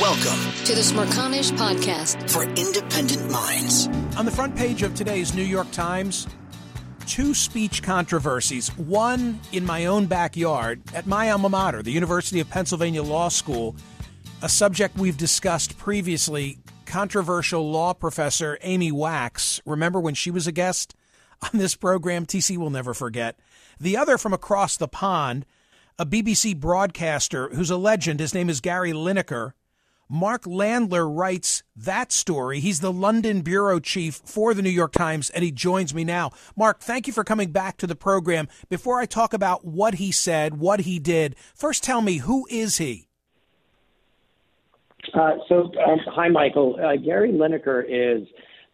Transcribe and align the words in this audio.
Welcome 0.00 0.40
to 0.64 0.74
the 0.74 0.80
Smerconish 0.80 1.52
Podcast 1.58 2.30
for 2.30 2.44
independent 2.58 3.30
minds. 3.30 3.86
On 4.16 4.24
the 4.24 4.30
front 4.30 4.56
page 4.56 4.82
of 4.82 4.94
today's 4.94 5.34
New 5.34 5.42
York 5.42 5.70
Times, 5.72 6.26
two 7.04 7.34
speech 7.34 7.82
controversies. 7.82 8.68
One 8.78 9.38
in 9.52 9.66
my 9.66 9.84
own 9.84 10.06
backyard 10.06 10.80
at 10.94 11.06
my 11.06 11.30
alma 11.30 11.50
mater, 11.50 11.82
the 11.82 11.90
University 11.92 12.40
of 12.40 12.48
Pennsylvania 12.48 13.02
Law 13.02 13.28
School, 13.28 13.76
a 14.40 14.48
subject 14.48 14.96
we've 14.96 15.18
discussed 15.18 15.76
previously. 15.76 16.56
Controversial 16.86 17.70
law 17.70 17.92
professor 17.92 18.56
Amy 18.62 18.90
Wax. 18.90 19.60
Remember 19.66 20.00
when 20.00 20.14
she 20.14 20.30
was 20.30 20.46
a 20.46 20.52
guest 20.52 20.94
on 21.42 21.50
this 21.52 21.76
program? 21.76 22.24
TC 22.24 22.56
will 22.56 22.70
never 22.70 22.94
forget. 22.94 23.38
The 23.78 23.98
other 23.98 24.16
from 24.16 24.32
across 24.32 24.78
the 24.78 24.88
pond, 24.88 25.44
a 25.98 26.06
BBC 26.06 26.58
broadcaster 26.58 27.50
who's 27.50 27.68
a 27.68 27.76
legend. 27.76 28.18
His 28.18 28.32
name 28.32 28.48
is 28.48 28.62
Gary 28.62 28.92
Lineker 28.92 29.52
Mark 30.12 30.42
Landler 30.42 31.08
writes 31.08 31.62
that 31.76 32.10
story. 32.10 32.58
He's 32.58 32.80
the 32.80 32.92
London 32.92 33.42
bureau 33.42 33.78
chief 33.78 34.16
for 34.24 34.54
the 34.54 34.60
New 34.60 34.68
York 34.68 34.90
Times, 34.90 35.30
and 35.30 35.44
he 35.44 35.52
joins 35.52 35.94
me 35.94 36.02
now. 36.02 36.32
Mark, 36.56 36.80
thank 36.80 37.06
you 37.06 37.12
for 37.12 37.22
coming 37.22 37.52
back 37.52 37.76
to 37.76 37.86
the 37.86 37.94
program. 37.94 38.48
Before 38.68 38.98
I 38.98 39.06
talk 39.06 39.32
about 39.32 39.64
what 39.64 39.94
he 39.94 40.10
said, 40.10 40.58
what 40.58 40.80
he 40.80 40.98
did, 40.98 41.36
first 41.54 41.84
tell 41.84 42.02
me 42.02 42.16
who 42.18 42.44
is 42.50 42.78
he? 42.78 43.06
Uh, 45.14 45.36
so, 45.48 45.72
um, 45.86 46.00
hi, 46.06 46.28
Michael. 46.28 46.76
Uh, 46.82 46.96
Gary 46.96 47.30
Lineker 47.30 47.84
is 47.88 48.26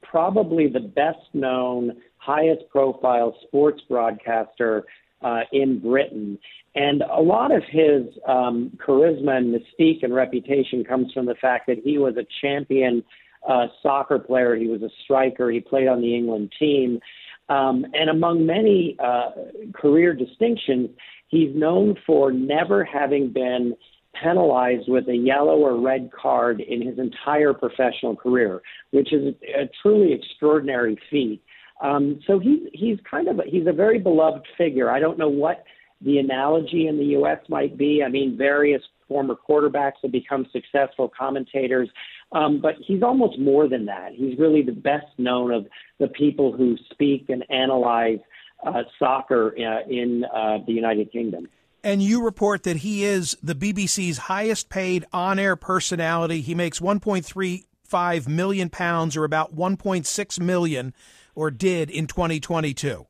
probably 0.03 0.69
the 0.69 0.81
best 0.81 1.19
known, 1.34 1.98
highest 2.17 2.62
profile 2.70 3.37
sports 3.47 3.83
broadcaster 3.91 4.87
uh, 5.27 5.41
in 5.52 5.80
Britain. 5.80 6.38
And 6.74 7.02
a 7.02 7.20
lot 7.20 7.50
of 7.50 7.62
his 7.69 8.02
um, 8.28 8.70
charisma 8.86 9.38
and 9.38 9.55
mystique 9.55 10.02
and 10.02 10.14
reputation 10.14 10.84
comes 10.84 11.12
from 11.12 11.27
the 11.27 11.34
fact 11.34 11.66
that 11.66 11.78
he 11.83 11.98
was 11.98 12.14
a 12.16 12.27
champion 12.41 13.02
uh, 13.48 13.66
soccer 13.83 14.18
player. 14.18 14.55
He 14.55 14.68
was 14.68 14.83
a 14.83 14.91
striker. 15.02 15.50
He 15.50 15.60
played 15.60 15.88
on 15.88 16.00
the 16.00 16.14
England 16.14 16.52
team. 16.58 17.01
Um, 17.48 17.86
and 17.95 18.11
among 18.11 18.45
many 18.45 18.96
uh, 19.02 19.30
career 19.74 20.12
distinctions, 20.12 20.90
he's 21.28 21.55
known 21.55 21.96
for 22.06 22.33
never 22.33 22.84
having 22.84 23.33
been 23.33 23.74
penalized 24.22 24.89
with 24.89 25.08
a 25.08 25.17
yellow 25.17 25.56
or 25.56 25.80
red 25.80 26.11
card 26.12 26.61
in 26.61 26.86
his 26.86 26.98
entire 26.98 27.52
professional 27.52 28.17
career, 28.17 28.62
which 28.90 29.12
is 29.12 29.34
a 29.55 29.68
truly 29.83 30.12
extraordinary 30.12 30.98
feat. 31.11 31.42
Um, 31.81 32.20
so 32.27 32.39
he's 32.39 32.61
he's 32.73 32.98
kind 33.09 33.29
of 33.29 33.39
a, 33.39 33.42
he's 33.47 33.67
a 33.67 33.73
very 33.73 33.98
beloved 33.98 34.47
figure. 34.57 34.91
I 34.91 34.98
don't 34.98 35.19
know 35.19 35.29
what 35.29 35.64
the 36.01 36.19
analogy 36.19 36.87
in 36.87 36.98
the 36.98 37.05
U.S. 37.05 37.39
might 37.48 37.77
be. 37.77 38.03
I 38.05 38.09
mean, 38.09 38.37
various 38.37 38.83
former 39.09 39.35
quarterbacks 39.35 39.95
have 40.03 40.13
become 40.13 40.47
successful 40.53 41.11
commentators, 41.17 41.89
um, 42.33 42.61
but 42.61 42.75
he's 42.87 43.03
almost 43.03 43.39
more 43.39 43.69
than 43.69 43.87
that. 43.87 44.13
He's 44.13 44.39
really 44.39 44.63
the 44.63 44.73
best 44.73 45.07
known 45.19 45.53
of 45.53 45.67
the 45.98 46.09
people 46.09 46.53
who 46.53 46.77
speak 46.91 47.27
and 47.29 47.45
analyze 47.51 48.19
uh, 48.67 48.83
soccer 48.98 49.55
uh, 49.58 49.89
in 49.89 50.25
uh, 50.25 50.58
the 50.67 50.73
United 50.73 51.13
Kingdom. 51.13 51.48
And 51.85 52.03
you 52.03 52.25
report 52.25 52.64
that 52.64 52.79
he 52.79 53.05
is 53.05 53.37
the 53.43 53.55
BBC's 53.55 54.19
highest 54.19 54.69
paid 54.69 55.05
on 55.13 55.39
air 55.39 55.55
personality. 55.55 56.41
He 56.41 56.55
makes 56.55 56.81
1.35 56.81 58.29
million 58.29 58.70
pounds 58.70 59.17
or 59.17 59.25
about 59.25 59.55
1.6 59.55 60.41
million 60.41 60.95
or 61.36 61.52
did 61.52 61.89
in 61.91 62.08
2022. 62.08 63.07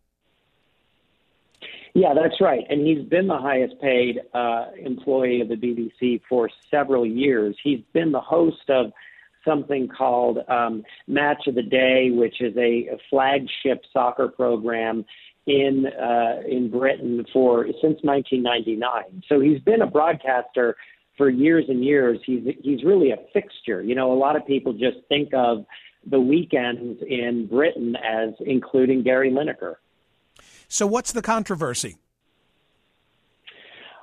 Yeah, 1.94 2.12
that's 2.12 2.42
right. 2.42 2.62
And 2.68 2.86
he's 2.86 3.08
been 3.08 3.26
the 3.26 3.38
highest 3.38 3.80
paid 3.80 4.20
uh, 4.34 4.66
employee 4.78 5.40
of 5.40 5.48
the 5.48 5.54
BBC 5.54 6.20
for 6.28 6.50
several 6.70 7.06
years. 7.06 7.56
He's 7.64 7.80
been 7.94 8.12
the 8.12 8.20
host 8.20 8.68
of 8.68 8.92
something 9.46 9.88
called 9.88 10.40
um, 10.48 10.82
Match 11.06 11.46
of 11.46 11.54
the 11.54 11.62
Day, 11.62 12.10
which 12.10 12.42
is 12.42 12.54
a, 12.58 12.88
a 12.92 12.98
flagship 13.08 13.82
soccer 13.94 14.28
program 14.28 15.06
in 15.46 15.86
uh, 15.86 16.42
in 16.46 16.70
Britain 16.70 17.24
for 17.32 17.64
since 17.80 17.98
1999. 18.02 19.22
So 19.26 19.40
he's 19.40 19.60
been 19.60 19.80
a 19.80 19.86
broadcaster 19.86 20.76
for 21.16 21.30
years 21.30 21.64
and 21.68 21.82
years. 21.82 22.18
He's 22.26 22.42
he's 22.62 22.84
really 22.84 23.12
a 23.12 23.16
fixture. 23.32 23.82
You 23.82 23.94
know, 23.94 24.12
a 24.12 24.18
lot 24.18 24.36
of 24.36 24.46
people 24.46 24.72
just 24.72 24.98
think 25.08 25.32
of 25.32 25.64
the 26.08 26.20
weekends 26.20 27.02
in 27.08 27.46
Britain 27.46 27.96
as 27.96 28.30
including 28.40 29.02
Gary 29.02 29.30
Lineker. 29.30 29.76
So, 30.68 30.86
what's 30.86 31.12
the 31.12 31.22
controversy? 31.22 31.96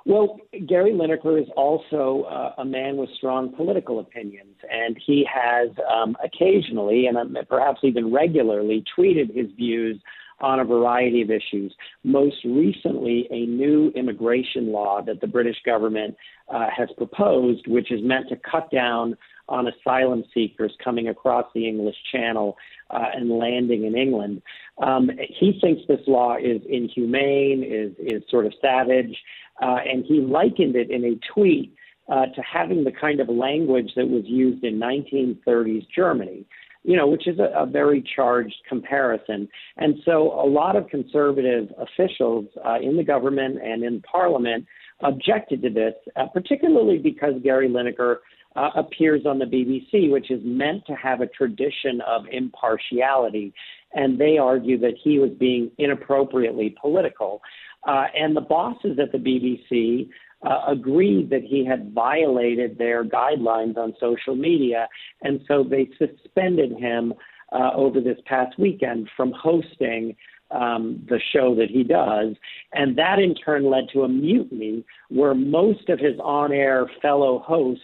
Well, 0.05 0.39
Gary 0.67 0.91
Lineker 0.91 1.41
is 1.41 1.47
also 1.55 2.23
uh, 2.23 2.61
a 2.61 2.65
man 2.65 2.97
with 2.97 3.09
strong 3.15 3.55
political 3.55 3.99
opinions, 3.99 4.55
and 4.69 4.97
he 5.05 5.25
has 5.33 5.69
um, 5.89 6.17
occasionally, 6.21 7.07
and 7.07 7.17
um, 7.17 7.37
perhaps 7.47 7.79
even 7.83 8.11
regularly, 8.11 8.83
tweeted 8.97 9.33
his 9.33 9.47
views 9.55 10.01
on 10.43 10.59
a 10.59 10.65
variety 10.65 11.21
of 11.21 11.31
issues. 11.31 11.73
Most 12.03 12.35
recently, 12.43 13.27
a 13.31 13.45
new 13.45 13.91
immigration 13.95 14.73
law 14.73 15.01
that 15.01 15.21
the 15.21 15.27
British 15.27 15.55
government 15.65 16.15
uh, 16.53 16.67
has 16.75 16.89
proposed, 16.97 17.65
which 17.65 17.91
is 17.91 18.01
meant 18.03 18.27
to 18.27 18.35
cut 18.35 18.69
down 18.69 19.17
on 19.47 19.67
asylum 19.67 20.23
seekers 20.33 20.73
coming 20.83 21.07
across 21.07 21.45
the 21.55 21.65
English 21.65 21.95
Channel 22.11 22.57
uh, 22.91 23.05
and 23.15 23.29
landing 23.29 23.85
in 23.85 23.95
England. 23.95 24.41
Um, 24.81 25.09
he 25.29 25.57
thinks 25.61 25.81
this 25.87 26.05
law 26.07 26.35
is 26.35 26.61
inhumane, 26.69 27.63
is 27.63 27.93
is 27.99 28.23
sort 28.29 28.45
of 28.45 28.53
savage, 28.61 29.17
uh, 29.61 29.77
and 29.85 30.05
he 30.05 30.19
likened 30.19 30.75
it 30.75 30.91
in 30.91 31.05
a 31.05 31.33
tweet 31.33 31.73
uh, 32.09 32.25
to 32.25 32.41
having 32.41 32.83
the 32.83 32.91
kind 32.91 33.21
of 33.21 33.29
language 33.29 33.91
that 33.95 34.09
was 34.09 34.23
used 34.25 34.63
in 34.65 34.77
1930s 34.77 35.87
Germany. 35.95 36.45
You 36.83 36.97
know, 36.97 37.07
which 37.07 37.27
is 37.27 37.39
a, 37.39 37.51
a 37.57 37.66
very 37.66 38.03
charged 38.16 38.55
comparison. 38.67 39.47
And 39.77 39.95
so 40.03 40.33
a 40.33 40.47
lot 40.47 40.75
of 40.75 40.89
conservative 40.89 41.69
officials 41.77 42.45
uh, 42.66 42.79
in 42.81 42.97
the 42.97 43.03
government 43.03 43.59
and 43.63 43.83
in 43.83 44.01
parliament 44.01 44.66
objected 45.01 45.61
to 45.61 45.69
this, 45.69 45.94
uh, 46.16 46.27
particularly 46.27 46.97
because 46.97 47.33
Gary 47.44 47.69
Lineker 47.69 48.18
uh, 48.56 48.69
appears 48.75 49.25
on 49.25 49.39
the 49.39 49.45
BBC, 49.45 50.12
which 50.12 50.30
is 50.30 50.41
meant 50.44 50.85
to 50.88 50.94
have 50.94 51.21
a 51.21 51.27
tradition 51.27 52.01
of 52.06 52.24
impartiality. 52.31 53.53
And 53.94 54.19
they 54.19 54.38
argue 54.38 54.80
that 54.80 54.94
he 55.03 55.19
was 55.19 55.31
being 55.39 55.71
inappropriately 55.77 56.75
political. 56.80 57.41
Uh, 57.88 58.06
and 58.15 58.35
the 58.35 58.41
bosses 58.41 58.97
at 59.01 59.12
the 59.12 59.18
BBC 59.18 60.09
uh, 60.44 60.62
agreed 60.68 61.30
that 61.30 61.44
he 61.44 61.66
had 61.66 61.94
violated 61.94 62.78
their 62.78 63.04
guidelines 63.04 63.78
on 63.78 63.95
social 64.00 64.36
media. 64.36 64.88
And 65.22 65.42
so 65.48 65.63
they 65.63 65.90
suspended 65.98 66.74
him 66.74 67.13
uh, 67.51 67.72
over 67.75 68.01
this 68.01 68.18
past 68.25 68.57
weekend 68.57 69.10
from 69.16 69.31
hosting 69.31 70.16
um, 70.51 71.06
the 71.10 71.19
show 71.31 71.56
that 71.56 71.69
he 71.69 71.84
does. 71.84 72.36
And 72.74 72.98
that 72.98 73.19
in 73.19 73.36
turn 73.36 73.69
led 73.69 73.86
to 73.94 74.04
a 74.04 74.10
mutiny 74.10 74.86
where 75.10 75.34
most 75.34 75.90
of 75.90 76.00
his 76.00 76.19
on 76.19 76.51
air 76.51 76.90
fellow 77.01 77.40
hosts 77.40 77.84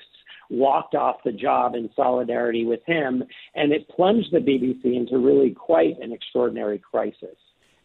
walked 0.50 0.96
off 0.96 1.18
the 1.24 1.32
job 1.32 1.76
in 1.76 1.90
solidarity 1.96 2.66
with 2.66 2.80
him, 2.86 3.24
and 3.54 3.72
it 3.72 3.88
plunged 3.88 4.32
the 4.32 4.40
BBC 4.40 4.96
into 4.96 5.18
really 5.20 5.52
quite 5.52 6.00
an 6.02 6.12
extraordinary 6.12 6.80
crisis. 6.80 7.38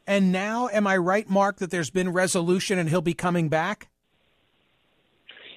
And 0.07 0.33
now, 0.33 0.69
am 0.69 0.87
I 0.87 0.97
right, 0.97 1.29
Mark, 1.29 1.59
that 1.59 1.71
there's 1.71 1.91
been 1.91 2.11
resolution 2.11 2.79
and 2.79 2.89
he'll 2.89 3.03
be 3.03 3.15
coming 3.15 3.49
back? 3.49 3.89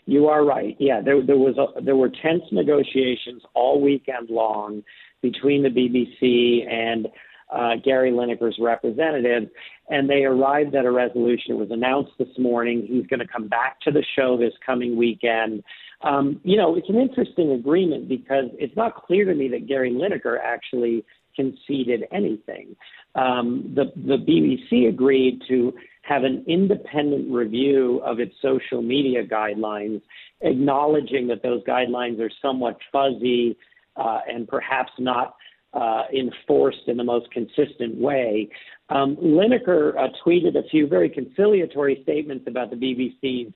You 0.07 0.27
are 0.27 0.43
right. 0.43 0.75
Yeah, 0.79 1.01
there, 1.01 1.21
there 1.21 1.37
was 1.37 1.57
a, 1.57 1.81
there 1.81 1.97
were 1.97 2.09
tense 2.09 2.43
negotiations 2.51 3.43
all 3.53 3.81
weekend 3.81 4.29
long 4.29 4.81
between 5.21 5.63
the 5.63 5.69
BBC 5.69 6.65
and 6.71 7.07
uh, 7.53 7.75
Gary 7.83 8.11
Lineker's 8.11 8.57
representatives, 8.59 9.47
and 9.89 10.09
they 10.09 10.23
arrived 10.23 10.75
at 10.75 10.85
a 10.85 10.91
resolution. 10.91 11.51
It 11.51 11.57
was 11.57 11.71
announced 11.71 12.11
this 12.17 12.29
morning. 12.37 12.87
He's 12.89 13.05
going 13.07 13.19
to 13.19 13.27
come 13.27 13.49
back 13.49 13.81
to 13.81 13.91
the 13.91 14.03
show 14.17 14.37
this 14.37 14.53
coming 14.65 14.95
weekend. 14.95 15.61
Um, 16.01 16.39
you 16.43 16.55
know, 16.55 16.75
it's 16.75 16.89
an 16.89 16.95
interesting 16.95 17.51
agreement 17.51 18.07
because 18.07 18.45
it's 18.53 18.75
not 18.77 18.95
clear 18.95 19.25
to 19.25 19.35
me 19.35 19.49
that 19.49 19.67
Gary 19.67 19.91
Lineker 19.91 20.37
actually 20.41 21.03
conceded 21.35 22.05
anything. 22.13 22.75
Um, 23.15 23.73
the, 23.75 23.91
the 23.95 24.17
BBC 24.17 24.87
agreed 24.87 25.41
to 25.47 25.73
have 26.07 26.23
an 26.23 26.43
independent 26.47 27.31
review 27.31 28.01
of 28.05 28.19
its 28.19 28.33
social 28.41 28.81
media 28.81 29.25
guidelines, 29.25 30.01
acknowledging 30.41 31.27
that 31.27 31.43
those 31.43 31.61
guidelines 31.65 32.19
are 32.19 32.31
somewhat 32.41 32.77
fuzzy 32.91 33.57
uh, 33.97 34.19
and 34.27 34.47
perhaps 34.47 34.91
not 34.99 35.35
uh, 35.73 36.03
enforced 36.17 36.87
in 36.87 36.95
the 36.95 37.03
most 37.03 37.29
consistent 37.31 37.95
way. 37.97 38.47
Um, 38.89 39.17
Lineker 39.17 39.97
uh, 39.97 40.07
tweeted 40.25 40.55
a 40.55 40.67
few 40.69 40.87
very 40.87 41.09
conciliatory 41.09 41.99
statements 42.03 42.45
about 42.47 42.69
the 42.69 42.77
BBC's 42.77 43.53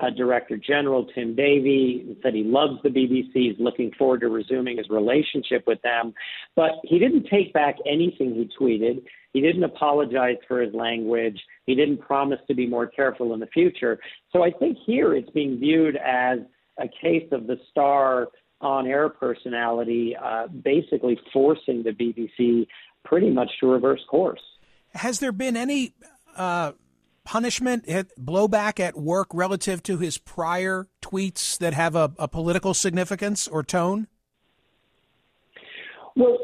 uh, 0.00 0.10
Director 0.10 0.56
General 0.56 1.06
Tim 1.14 1.34
Davie 1.34 2.16
said 2.22 2.34
he 2.34 2.44
loves 2.44 2.74
the 2.82 2.88
BBC. 2.88 3.30
He's 3.34 3.56
looking 3.58 3.92
forward 3.98 4.20
to 4.20 4.28
resuming 4.28 4.78
his 4.78 4.88
relationship 4.88 5.64
with 5.66 5.82
them. 5.82 6.14
But 6.56 6.72
he 6.84 6.98
didn't 6.98 7.26
take 7.30 7.52
back 7.52 7.76
anything 7.86 8.34
he 8.34 8.48
tweeted. 8.58 9.02
He 9.32 9.40
didn't 9.40 9.64
apologize 9.64 10.36
for 10.48 10.60
his 10.60 10.74
language. 10.74 11.40
He 11.66 11.74
didn't 11.74 11.98
promise 11.98 12.38
to 12.48 12.54
be 12.54 12.66
more 12.66 12.86
careful 12.86 13.34
in 13.34 13.40
the 13.40 13.46
future. 13.46 13.98
So 14.32 14.42
I 14.42 14.50
think 14.50 14.78
here 14.86 15.14
it's 15.14 15.30
being 15.30 15.58
viewed 15.58 15.96
as 15.96 16.38
a 16.78 16.88
case 16.88 17.28
of 17.32 17.46
the 17.46 17.58
star 17.70 18.28
on 18.62 18.86
air 18.86 19.08
personality 19.08 20.16
uh, 20.16 20.46
basically 20.46 21.18
forcing 21.32 21.82
the 21.82 21.90
BBC 21.90 22.66
pretty 23.04 23.28
much 23.28 23.50
to 23.60 23.66
reverse 23.66 24.00
course. 24.08 24.40
Has 24.94 25.18
there 25.18 25.32
been 25.32 25.56
any 25.56 25.94
uh, 26.36 26.72
punishment, 27.24 27.86
blowback 27.86 28.80
at 28.80 28.96
work 28.96 29.28
relative 29.32 29.82
to 29.84 29.98
his 29.98 30.18
prior 30.18 30.88
tweets 31.00 31.58
that 31.58 31.74
have 31.74 31.94
a, 31.94 32.12
a 32.18 32.28
political 32.28 32.74
significance 32.74 33.48
or 33.48 33.62
tone? 33.62 34.06
Well, 36.14 36.38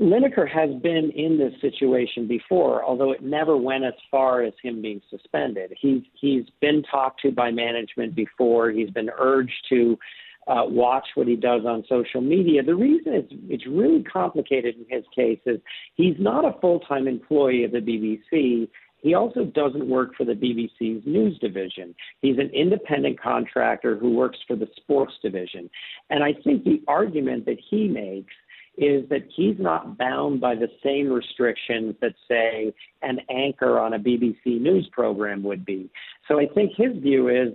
Lineker 0.00 0.48
has 0.48 0.70
been 0.82 1.10
in 1.14 1.38
this 1.38 1.54
situation 1.60 2.26
before, 2.26 2.84
although 2.84 3.12
it 3.12 3.22
never 3.22 3.56
went 3.56 3.84
as 3.84 3.94
far 4.10 4.42
as 4.42 4.52
him 4.62 4.82
being 4.82 5.00
suspended. 5.08 5.72
He's 5.80 6.02
he's 6.12 6.44
been 6.60 6.82
talked 6.82 7.22
to 7.22 7.30
by 7.30 7.50
management 7.50 8.14
before. 8.14 8.70
He's 8.70 8.90
been 8.90 9.10
urged 9.18 9.66
to 9.70 9.98
uh, 10.46 10.64
watch 10.66 11.06
what 11.14 11.28
he 11.28 11.36
does 11.36 11.62
on 11.64 11.84
social 11.88 12.20
media. 12.20 12.62
The 12.62 12.74
reason 12.74 13.14
it's 13.14 13.32
it's 13.48 13.66
really 13.66 14.02
complicated 14.02 14.74
in 14.76 14.86
his 14.94 15.04
case 15.14 15.40
is 15.46 15.60
he's 15.94 16.16
not 16.18 16.44
a 16.44 16.58
full 16.60 16.80
time 16.80 17.08
employee 17.08 17.64
of 17.64 17.72
the 17.72 17.78
BBC. 17.78 18.68
He 19.02 19.14
also 19.14 19.44
doesn't 19.44 19.88
work 19.88 20.14
for 20.16 20.24
the 20.24 20.32
BBC's 20.32 21.04
news 21.04 21.38
division. 21.38 21.94
He's 22.20 22.38
an 22.38 22.50
independent 22.54 23.20
contractor 23.20 23.96
who 23.96 24.10
works 24.10 24.38
for 24.46 24.56
the 24.56 24.68
sports 24.76 25.12
division. 25.22 25.68
And 26.08 26.22
I 26.22 26.32
think 26.44 26.64
the 26.64 26.82
argument 26.86 27.44
that 27.46 27.58
he 27.68 27.88
makes 27.88 28.32
is 28.78 29.06
that 29.10 29.28
he's 29.34 29.56
not 29.58 29.98
bound 29.98 30.40
by 30.40 30.54
the 30.54 30.68
same 30.82 31.10
restrictions 31.10 31.94
that, 32.00 32.14
say, 32.26 32.72
an 33.02 33.18
anchor 33.28 33.78
on 33.78 33.92
a 33.92 33.98
BBC 33.98 34.60
news 34.60 34.88
program 34.92 35.42
would 35.42 35.66
be. 35.66 35.90
So 36.26 36.40
I 36.40 36.46
think 36.54 36.72
his 36.76 36.96
view 37.02 37.28
is 37.28 37.52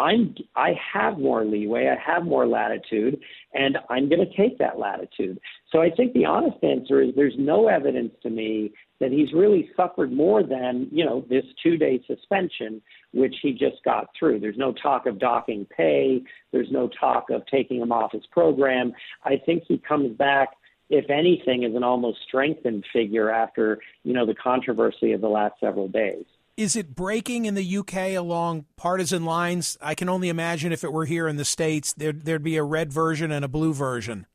I'm 0.00 0.34
I 0.56 0.72
have 0.94 1.18
more 1.18 1.44
leeway, 1.44 1.88
I 1.88 2.10
have 2.10 2.24
more 2.24 2.46
latitude, 2.46 3.20
and 3.52 3.76
I'm 3.90 4.08
going 4.08 4.26
to 4.26 4.36
take 4.36 4.58
that 4.58 4.78
latitude. 4.78 5.38
So 5.70 5.82
I 5.82 5.90
think 5.90 6.14
the 6.14 6.24
honest 6.24 6.56
answer 6.64 7.02
is 7.02 7.10
there's 7.14 7.34
no 7.38 7.68
evidence 7.68 8.12
to 8.22 8.30
me 8.30 8.72
that 8.98 9.12
he's 9.12 9.32
really 9.34 9.70
suffered 9.76 10.10
more 10.10 10.42
than 10.42 10.88
you 10.90 11.04
know 11.04 11.24
this 11.28 11.44
two-day 11.62 12.00
suspension, 12.06 12.80
which 13.12 13.36
he 13.42 13.52
just 13.52 13.84
got 13.84 14.06
through. 14.18 14.40
There's 14.40 14.56
no 14.56 14.72
talk 14.72 15.04
of 15.04 15.18
docking 15.18 15.66
pay. 15.66 16.22
There's 16.50 16.70
no 16.70 16.88
talk 16.98 17.28
of 17.28 17.46
taking 17.46 17.80
him 17.80 17.92
off 17.92 18.12
his 18.12 18.26
program. 18.32 18.92
I 19.24 19.36
think 19.44 19.64
he 19.68 19.76
comes 19.76 20.16
back 20.16 20.48
if 20.88 21.08
anything, 21.08 21.64
as 21.64 21.74
an 21.76 21.84
almost 21.84 22.18
strengthened 22.26 22.84
figure 22.92 23.30
after 23.30 23.78
you 24.02 24.14
know 24.14 24.24
the 24.24 24.34
controversy 24.34 25.12
of 25.12 25.20
the 25.20 25.28
last 25.28 25.54
several 25.60 25.88
days. 25.88 26.24
Is 26.56 26.76
it 26.76 26.94
breaking 26.94 27.46
in 27.46 27.54
the 27.54 27.76
UK 27.78 28.16
along 28.16 28.66
partisan 28.76 29.24
lines? 29.24 29.78
I 29.80 29.94
can 29.94 30.08
only 30.08 30.28
imagine 30.28 30.72
if 30.72 30.84
it 30.84 30.92
were 30.92 31.06
here 31.06 31.26
in 31.26 31.36
the 31.36 31.44
states, 31.44 31.92
there'd, 31.92 32.24
there'd 32.24 32.42
be 32.42 32.56
a 32.56 32.64
red 32.64 32.92
version 32.92 33.32
and 33.32 33.44
a 33.44 33.48
blue 33.48 33.72
version. 33.72 34.26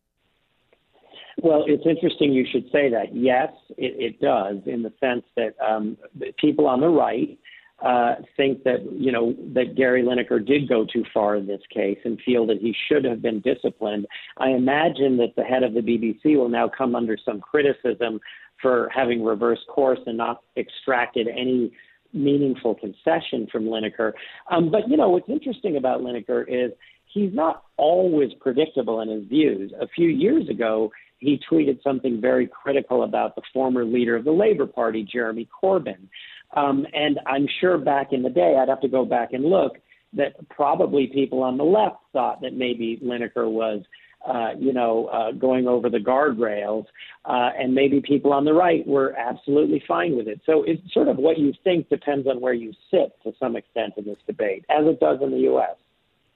Well, 1.42 1.66
it's 1.68 1.86
interesting 1.86 2.34
you 2.34 2.46
should 2.52 2.66
say 2.72 2.90
that. 2.90 3.14
Yes, 3.14 3.50
it, 3.78 3.96
it 4.00 4.22
does, 4.22 4.58
in 4.66 4.82
the 4.82 4.94
sense 5.00 5.24
that 5.36 5.54
um, 5.62 5.98
people 6.40 6.66
on 6.66 6.80
the 6.80 6.88
right 6.88 7.38
uh, 7.84 8.16
think 8.38 8.64
that 8.64 8.80
you 8.94 9.12
know 9.12 9.36
that 9.54 9.76
Gary 9.76 10.02
Lineker 10.02 10.44
did 10.44 10.70
go 10.70 10.86
too 10.86 11.04
far 11.14 11.36
in 11.36 11.46
this 11.46 11.62
case 11.74 12.00
and 12.06 12.20
feel 12.26 12.48
that 12.48 12.60
he 12.60 12.74
should 12.88 13.04
have 13.04 13.22
been 13.22 13.42
disciplined. 13.42 14.08
I 14.38 14.52
imagine 14.52 15.18
that 15.18 15.36
the 15.36 15.44
head 15.44 15.64
of 15.64 15.74
the 15.74 15.82
BBC 15.82 16.38
will 16.38 16.50
now 16.50 16.70
come 16.70 16.96
under 16.96 17.18
some 17.24 17.42
criticism 17.42 18.22
for 18.62 18.90
having 18.96 19.24
reversed 19.24 19.68
course 19.68 20.00
and 20.06 20.18
not 20.18 20.42
extracted 20.56 21.28
any 21.28 21.74
meaningful 22.16 22.76
concession 22.76 23.48
from 23.52 23.66
Lineker. 23.66 24.14
Um, 24.50 24.72
but 24.72 24.90
you 24.90 24.98
know 24.98 25.10
what's 25.10 25.30
interesting 25.30 25.78
about 25.78 26.02
Lineker 26.02 26.46
is 26.48 26.72
he's 27.14 27.34
not 27.34 27.64
always 27.78 28.32
predictable 28.40 29.02
in 29.02 29.10
his 29.10 29.28
views. 29.28 29.72
A 29.80 29.88
few 29.88 30.08
years 30.08 30.50
ago, 30.50 30.92
he 31.20 31.40
tweeted 31.50 31.82
something 31.84 32.20
very 32.20 32.48
critical 32.48 33.04
about 33.04 33.36
the 33.36 33.42
former 33.54 33.86
leader 33.86 34.16
of 34.16 34.26
the 34.26 34.32
Labour 34.32 34.66
Party, 34.66 35.08
Jeremy 35.10 35.48
Corbyn. 35.64 36.08
Um, 36.56 36.86
and 36.94 37.20
I'm 37.26 37.48
sure 37.60 37.78
back 37.78 38.14
in 38.14 38.22
the 38.22 38.30
day, 38.30 38.58
I'd 38.60 38.70
have 38.70 38.82
to 38.82 38.88
go 38.88 39.06
back 39.06 39.34
and 39.34 39.46
look, 39.46 39.78
that 40.14 40.48
probably 40.50 41.08
people 41.08 41.44
on 41.44 41.58
the 41.58 41.64
left 41.64 41.98
thought 42.14 42.42
that 42.42 42.54
maybe 42.54 43.00
Lineker 43.04 43.50
was, 43.50 43.82
uh, 44.26 44.50
you 44.58 44.74
know, 44.74 45.06
uh, 45.08 45.32
going 45.32 45.68
over 45.68 45.90
the 45.90 46.00
guardrails, 46.00 46.86
uh, 47.26 47.50
and 47.58 47.74
maybe 47.74 48.02
people 48.02 48.34
on 48.34 48.46
the 48.46 48.54
right 48.54 48.86
were 48.88 49.14
absolutely 49.18 49.84
fine 49.88 50.16
with 50.16 50.28
it. 50.28 50.42
So 50.46 50.64
it's 50.64 50.82
sort 50.94 51.08
of 51.08 51.18
what 51.18 51.38
you 51.38 51.54
think 51.64 51.90
depends 51.90 52.28
on 52.28 52.42
where 52.42 52.54
you 52.54 52.74
sit 52.92 53.12
to 53.24 53.34
some 53.40 53.56
extent 53.56 53.94
in 53.98 54.06
this 54.06 54.18
debate, 54.26 54.66
as 54.70 54.86
it 54.86 55.00
does 55.00 55.20
in 55.22 55.32
the 55.32 55.40
U.S. 55.40 55.76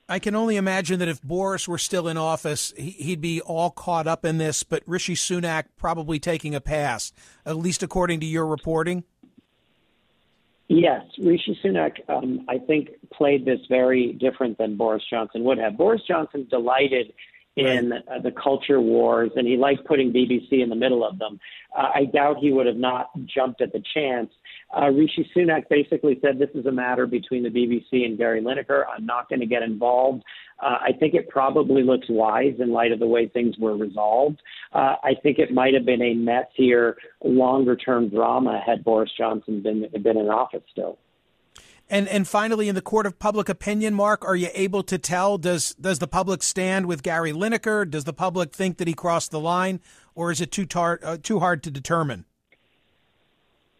I 0.07 0.17
can 0.17 0.33
only 0.33 0.55
imagine 0.55 0.97
that 0.99 1.07
if 1.07 1.21
Boris 1.21 1.67
were 1.67 1.77
still 1.77 2.07
in 2.07 2.17
office, 2.17 2.73
he'd 2.75 3.21
be 3.21 3.41
all 3.41 3.69
caught 3.69 4.07
up 4.07 4.25
in 4.25 4.39
this, 4.39 4.63
but 4.63 4.81
Rishi 4.87 5.13
Sunak 5.13 5.65
probably 5.77 6.17
taking 6.17 6.55
a 6.55 6.61
pass, 6.61 7.13
at 7.45 7.57
least 7.57 7.83
according 7.83 8.19
to 8.21 8.25
your 8.25 8.47
reporting. 8.47 9.03
Yes, 10.67 11.03
Rishi 11.19 11.59
Sunak, 11.63 11.97
um, 12.09 12.45
I 12.49 12.57
think, 12.57 12.89
played 13.11 13.45
this 13.45 13.59
very 13.69 14.13
different 14.13 14.57
than 14.57 14.77
Boris 14.77 15.03
Johnson 15.09 15.43
would 15.43 15.59
have. 15.59 15.77
Boris 15.77 16.01
Johnson 16.07 16.47
delighted 16.49 17.13
in 17.55 17.91
uh, 17.93 18.19
the 18.21 18.31
culture 18.31 18.79
wars, 18.79 19.31
and 19.35 19.47
he 19.47 19.57
liked 19.57 19.85
putting 19.85 20.13
BBC 20.13 20.63
in 20.63 20.69
the 20.69 20.75
middle 20.75 21.05
of 21.05 21.19
them. 21.19 21.39
Uh, 21.77 21.89
I 21.93 22.05
doubt 22.05 22.37
he 22.37 22.51
would 22.51 22.65
have 22.65 22.77
not 22.77 23.09
jumped 23.25 23.61
at 23.61 23.73
the 23.73 23.83
chance. 23.93 24.29
Uh, 24.75 24.89
Rishi 24.89 25.29
Sunak 25.35 25.67
basically 25.69 26.19
said, 26.21 26.37
This 26.39 26.49
is 26.53 26.65
a 26.65 26.71
matter 26.71 27.07
between 27.07 27.43
the 27.43 27.49
BBC 27.49 28.05
and 28.05 28.17
Gary 28.17 28.41
Lineker. 28.41 28.83
I'm 28.87 29.05
not 29.05 29.27
going 29.29 29.39
to 29.39 29.45
get 29.45 29.63
involved. 29.63 30.23
Uh, 30.61 30.77
I 30.81 30.91
think 30.99 31.13
it 31.13 31.29
probably 31.29 31.83
looks 31.83 32.07
wise 32.09 32.55
in 32.59 32.71
light 32.71 32.91
of 32.91 32.99
the 32.99 33.07
way 33.07 33.27
things 33.27 33.57
were 33.57 33.75
resolved. 33.77 34.41
Uh, 34.73 34.95
I 35.03 35.13
think 35.23 35.39
it 35.39 35.53
might 35.53 35.73
have 35.73 35.85
been 35.85 36.01
a 36.01 36.13
messier, 36.13 36.97
longer 37.23 37.75
term 37.75 38.09
drama 38.09 38.61
had 38.65 38.83
Boris 38.83 39.11
Johnson 39.17 39.61
been, 39.61 39.87
been 40.03 40.17
in 40.17 40.29
office 40.29 40.63
still. 40.71 40.97
And 41.89 42.07
and 42.07 42.27
finally, 42.27 42.69
in 42.69 42.75
the 42.75 42.81
court 42.81 43.07
of 43.07 43.17
public 43.17 43.49
opinion, 43.49 43.95
Mark, 43.95 44.23
are 44.23 44.35
you 44.35 44.49
able 44.53 44.83
to 44.83 44.97
tell? 44.99 45.37
Does 45.37 45.73
does 45.75 45.99
the 45.99 46.07
public 46.07 46.43
stand 46.43 46.85
with 46.85 47.01
Gary 47.01 47.31
Lineker? 47.31 47.89
Does 47.89 48.03
the 48.03 48.13
public 48.13 48.53
think 48.53 48.77
that 48.77 48.87
he 48.87 48.93
crossed 48.93 49.31
the 49.31 49.39
line, 49.39 49.79
or 50.13 50.31
is 50.31 50.39
it 50.39 50.51
too 50.51 50.65
tar- 50.65 50.99
uh, 51.03 51.17
too 51.21 51.39
hard 51.39 51.63
to 51.63 51.71
determine? 51.71 52.25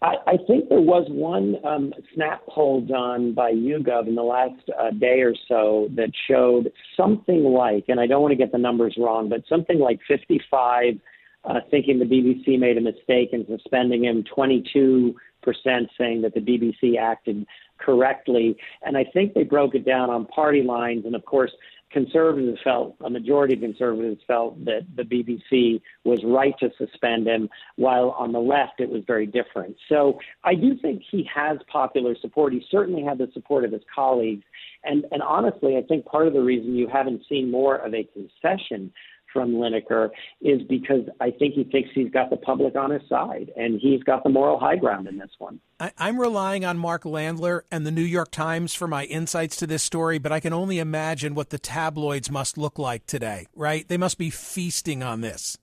I, 0.01 0.15
I 0.25 0.37
think 0.47 0.69
there 0.69 0.79
was 0.79 1.05
one 1.09 1.57
um, 1.65 1.93
snap 2.15 2.41
poll 2.47 2.81
done 2.81 3.33
by 3.33 3.51
YouGov 3.51 4.07
in 4.07 4.15
the 4.15 4.23
last 4.23 4.61
uh, 4.79 4.91
day 4.91 5.21
or 5.21 5.35
so 5.47 5.89
that 5.95 6.11
showed 6.27 6.71
something 6.95 7.43
like, 7.43 7.85
and 7.89 7.99
I 7.99 8.07
don't 8.07 8.21
want 8.21 8.31
to 8.31 8.37
get 8.37 8.51
the 8.51 8.57
numbers 8.57 8.95
wrong, 8.97 9.27
but 9.27 9.43
something 9.49 9.77
like 9.77 9.99
55 10.07 10.99
uh, 11.43 11.59
thinking 11.69 11.99
the 11.99 12.05
BBC 12.05 12.57
made 12.57 12.77
a 12.77 12.81
mistake 12.81 13.29
in 13.33 13.45
suspending 13.47 14.05
him, 14.05 14.23
22 14.33 15.15
saying 15.43 16.22
that 16.22 16.34
the 16.34 16.41
BBC 16.41 16.98
acted 16.98 17.46
correctly. 17.77 18.58
And 18.84 18.98
I 18.98 19.05
think 19.05 19.34
they 19.34 19.43
broke 19.43 19.75
it 19.75 19.86
down 19.86 20.10
on 20.10 20.25
party 20.25 20.62
lines. 20.62 21.05
And 21.05 21.15
of 21.15 21.25
course, 21.25 21.51
conservatives 21.91 22.60
felt, 22.63 22.96
a 23.03 23.10
majority 23.10 23.55
of 23.55 23.62
conservatives 23.62 24.22
felt 24.27 24.63
that 24.65 24.86
the 24.96 25.03
BBC 25.03 25.81
was 26.03 26.19
right 26.24 26.53
to 26.60 26.69
suspend 26.77 27.27
him, 27.27 27.50
while 27.77 28.12
on 28.12 28.31
the 28.31 28.39
left 28.39 28.79
it 28.79 28.89
was 28.89 29.03
very 29.08 29.25
different. 29.25 29.75
So 29.88 30.19
I 30.43 30.55
do 30.55 30.77
think 30.77 31.01
he 31.10 31.27
has 31.34 31.58
popular 31.72 32.15
support. 32.22 32.53
He 32.53 32.65
certainly 32.69 33.03
had 33.03 33.17
the 33.17 33.29
support 33.34 33.65
of 33.65 33.72
his 33.72 33.81
colleagues. 33.93 34.43
And, 34.84 35.05
and 35.12 35.22
honestly, 35.22 35.77
I 35.77 35.81
think 35.81 36.05
part 36.05 36.27
of 36.27 36.34
the 36.34 36.41
reason 36.41 36.75
you 36.75 36.88
haven't 36.88 37.24
seen 37.27 37.50
more 37.50 37.75
of 37.75 37.93
a 37.93 38.03
concession 38.03 38.91
from 39.31 39.53
Lineker 39.53 40.09
is 40.41 40.62
because 40.63 41.05
I 41.19 41.31
think 41.31 41.55
he 41.55 41.63
thinks 41.63 41.89
he's 41.93 42.12
got 42.12 42.29
the 42.29 42.38
public 42.38 42.75
on 42.75 42.91
his 42.91 43.01
side 43.07 43.51
and 43.55 43.79
he's 43.79 44.03
got 44.03 44.24
the 44.24 44.29
moral 44.29 44.59
high 44.59 44.75
ground 44.75 45.07
in 45.07 45.17
this 45.17 45.31
one. 45.38 45.59
I, 45.79 45.91
am 46.00 46.19
relying 46.19 46.65
on 46.65 46.77
Mark 46.77 47.03
Landler 47.03 47.62
and 47.71 47.86
the 47.86 47.91
New 47.91 48.01
York 48.01 48.31
Times 48.31 48.74
for 48.74 48.88
my 48.88 49.05
insights 49.05 49.55
to 49.57 49.67
this 49.67 49.83
story, 49.83 50.19
but 50.19 50.31
I 50.31 50.39
can 50.39 50.53
only 50.53 50.79
imagine 50.79 51.36
what 51.36 51.50
the 51.50 51.59
tabloids 51.59 52.29
must 52.29 52.57
look 52.57 52.79
like 52.79 53.05
today, 53.05 53.48
right? 53.55 53.88
They 53.88 53.98
must 53.98 54.17
be 54.17 54.29
feasting 54.29 55.03
on 55.03 55.21
this. 55.21 55.57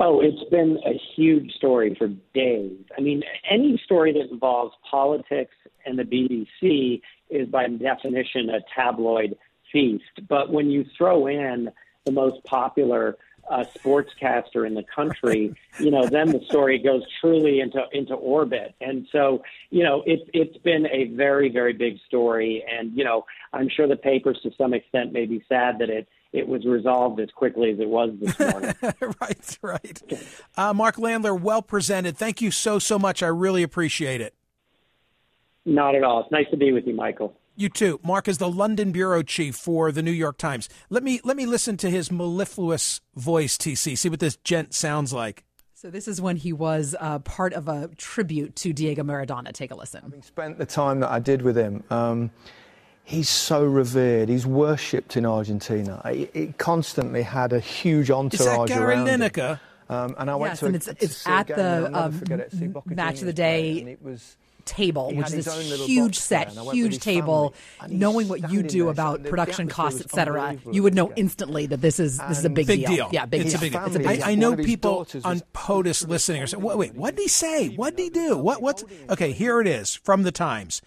Oh, 0.00 0.20
it's 0.20 0.50
been 0.50 0.78
a 0.84 0.98
huge 1.14 1.52
story 1.52 1.94
for 1.96 2.08
days. 2.34 2.76
I 2.96 3.00
mean, 3.00 3.22
any 3.48 3.80
story 3.84 4.12
that 4.14 4.32
involves 4.32 4.74
politics 4.90 5.54
and 5.86 5.98
the 5.98 6.02
BBC 6.02 7.00
is 7.30 7.48
by 7.48 7.68
definition 7.68 8.50
a 8.50 8.60
tabloid 8.74 9.36
feast. 9.72 10.28
But 10.28 10.52
when 10.52 10.70
you 10.70 10.84
throw 10.96 11.26
in 11.26 11.70
the 12.04 12.12
most 12.12 12.42
popular 12.44 13.16
uh, 13.50 13.64
sportscaster 13.76 14.66
in 14.66 14.74
the 14.74 14.84
country, 14.94 15.54
you 15.78 15.90
know, 15.90 16.06
then 16.06 16.30
the 16.30 16.40
story 16.48 16.78
goes 16.78 17.02
truly 17.20 17.60
into 17.60 17.82
into 17.92 18.14
orbit. 18.14 18.74
And 18.80 19.06
so, 19.10 19.42
you 19.70 19.82
know, 19.82 20.02
it's 20.06 20.22
it's 20.32 20.56
been 20.58 20.86
a 20.86 21.04
very 21.14 21.48
very 21.48 21.72
big 21.72 21.98
story, 22.06 22.64
and 22.70 22.96
you 22.96 23.04
know, 23.04 23.24
I'm 23.52 23.68
sure 23.68 23.86
the 23.88 23.96
papers 23.96 24.38
to 24.42 24.50
some 24.56 24.74
extent 24.74 25.12
may 25.12 25.26
be 25.26 25.44
sad 25.48 25.78
that 25.78 25.90
it 25.90 26.08
it 26.32 26.46
was 26.46 26.64
resolved 26.64 27.20
as 27.20 27.30
quickly 27.30 27.70
as 27.70 27.78
it 27.78 27.88
was 27.88 28.10
this 28.20 28.38
morning. 28.38 28.74
right, 29.20 29.58
right. 29.60 30.02
Uh, 30.56 30.72
Mark 30.72 30.96
Landler, 30.96 31.38
well 31.38 31.62
presented. 31.62 32.16
Thank 32.16 32.40
you 32.40 32.50
so 32.50 32.78
so 32.78 32.98
much. 32.98 33.22
I 33.22 33.28
really 33.28 33.62
appreciate 33.62 34.20
it. 34.20 34.34
Not 35.64 35.94
at 35.94 36.02
all. 36.02 36.22
It's 36.22 36.32
nice 36.32 36.48
to 36.50 36.56
be 36.56 36.72
with 36.72 36.86
you, 36.86 36.94
Michael. 36.94 37.36
You 37.54 37.68
too. 37.68 38.00
Mark 38.02 38.28
is 38.28 38.38
the 38.38 38.48
London 38.48 38.92
bureau 38.92 39.22
chief 39.22 39.56
for 39.56 39.92
the 39.92 40.02
New 40.02 40.12
York 40.12 40.38
Times. 40.38 40.68
Let 40.88 41.02
me 41.02 41.20
let 41.22 41.36
me 41.36 41.46
listen 41.46 41.76
to 41.78 41.90
his 41.90 42.10
mellifluous 42.10 43.00
voice, 43.14 43.56
TC. 43.56 43.96
See 43.96 44.08
what 44.08 44.20
this 44.20 44.36
gent 44.36 44.74
sounds 44.74 45.12
like. 45.12 45.44
So 45.74 45.90
this 45.90 46.06
is 46.06 46.20
when 46.20 46.36
he 46.36 46.52
was 46.52 46.94
uh, 47.00 47.18
part 47.18 47.52
of 47.52 47.68
a 47.68 47.88
tribute 47.96 48.54
to 48.56 48.72
Diego 48.72 49.02
Maradona. 49.02 49.52
Take 49.52 49.70
a 49.70 49.74
listen. 49.74 50.00
Having 50.02 50.22
spent 50.22 50.58
the 50.58 50.64
time 50.64 51.00
that 51.00 51.10
I 51.10 51.18
did 51.18 51.42
with 51.42 51.56
him, 51.56 51.82
um, 51.90 52.30
he's 53.04 53.28
so 53.28 53.64
revered. 53.64 54.28
He's 54.28 54.46
worshipped 54.46 55.16
in 55.16 55.26
Argentina. 55.26 56.00
It, 56.04 56.56
constantly 56.56 57.22
had 57.22 57.52
a 57.52 57.60
huge 57.60 58.10
entourage 58.10 58.40
is 58.40 58.46
that 58.46 58.68
Gary 58.68 58.94
around 58.94 59.08
Lineker? 59.08 59.58
Him. 59.88 59.94
Um, 59.96 60.14
and 60.18 60.30
I 60.30 60.36
went 60.36 60.52
yes, 60.52 60.60
to 60.60 60.66
and 60.66 60.74
a, 60.74 60.78
it's, 60.78 60.88
it's 60.88 61.26
at 61.26 61.48
the 61.48 61.90
um, 61.92 62.22
match 62.86 63.20
of 63.20 63.26
the 63.26 63.32
day. 63.32 63.80
and 63.80 63.88
it 63.88 64.00
was 64.00 64.36
table, 64.64 65.14
which 65.14 65.32
is 65.32 65.44
this 65.44 65.86
huge 65.86 66.18
set, 66.18 66.50
huge 66.72 66.98
table. 66.98 67.54
Knowing 67.88 68.28
what 68.28 68.50
you 68.50 68.62
do 68.62 68.88
about 68.88 69.24
production 69.24 69.68
costs, 69.68 70.00
etc., 70.00 70.56
you 70.70 70.82
would 70.82 70.94
know 70.94 71.12
instantly 71.16 71.66
that 71.66 71.80
this 71.80 71.98
is 72.00 72.18
this 72.18 72.38
is 72.38 72.44
a 72.44 72.50
big, 72.50 72.66
big 72.66 72.80
deal. 72.80 72.88
deal. 72.88 73.08
Yeah, 73.12 73.26
big 73.26 73.42
it's 73.42 73.50
deal. 73.50 73.58
a 73.58 73.60
big 73.60 73.72
deal. 73.72 73.84
It's 73.86 73.96
a 73.96 73.98
big 73.98 74.08
deal. 74.08 74.24
I, 74.24 74.30
I 74.32 74.34
know 74.34 74.56
people 74.56 75.06
on 75.24 75.40
POTUS 75.52 76.08
listening 76.08 76.42
are 76.42 76.46
saying, 76.46 76.62
"Wait, 76.62 76.76
wait, 76.76 76.94
what 76.94 77.16
did 77.16 77.22
he 77.22 77.28
say? 77.28 77.68
What 77.70 77.96
did 77.96 78.02
he 78.04 78.10
do? 78.10 78.36
What? 78.36 78.62
What's 78.62 78.84
okay?" 79.10 79.32
Here 79.32 79.60
it 79.60 79.66
is 79.66 79.94
from 79.94 80.22
the 80.22 80.32
Times. 80.32 80.82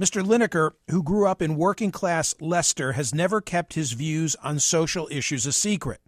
Mr. 0.00 0.24
Lineker, 0.24 0.70
who 0.90 1.02
grew 1.02 1.26
up 1.26 1.42
in 1.42 1.56
working 1.56 1.90
class 1.90 2.34
Leicester, 2.40 2.92
has 2.92 3.14
never 3.14 3.42
kept 3.42 3.74
his 3.74 3.92
views 3.92 4.34
on 4.36 4.58
social 4.58 5.06
issues 5.10 5.44
a 5.44 5.52
secret. 5.52 6.00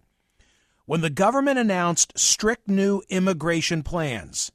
When 0.85 1.01
the 1.01 1.11
government 1.11 1.59
announced 1.59 2.17
strict 2.17 2.67
new 2.67 3.03
immigration 3.07 3.83
plans, 3.83 4.51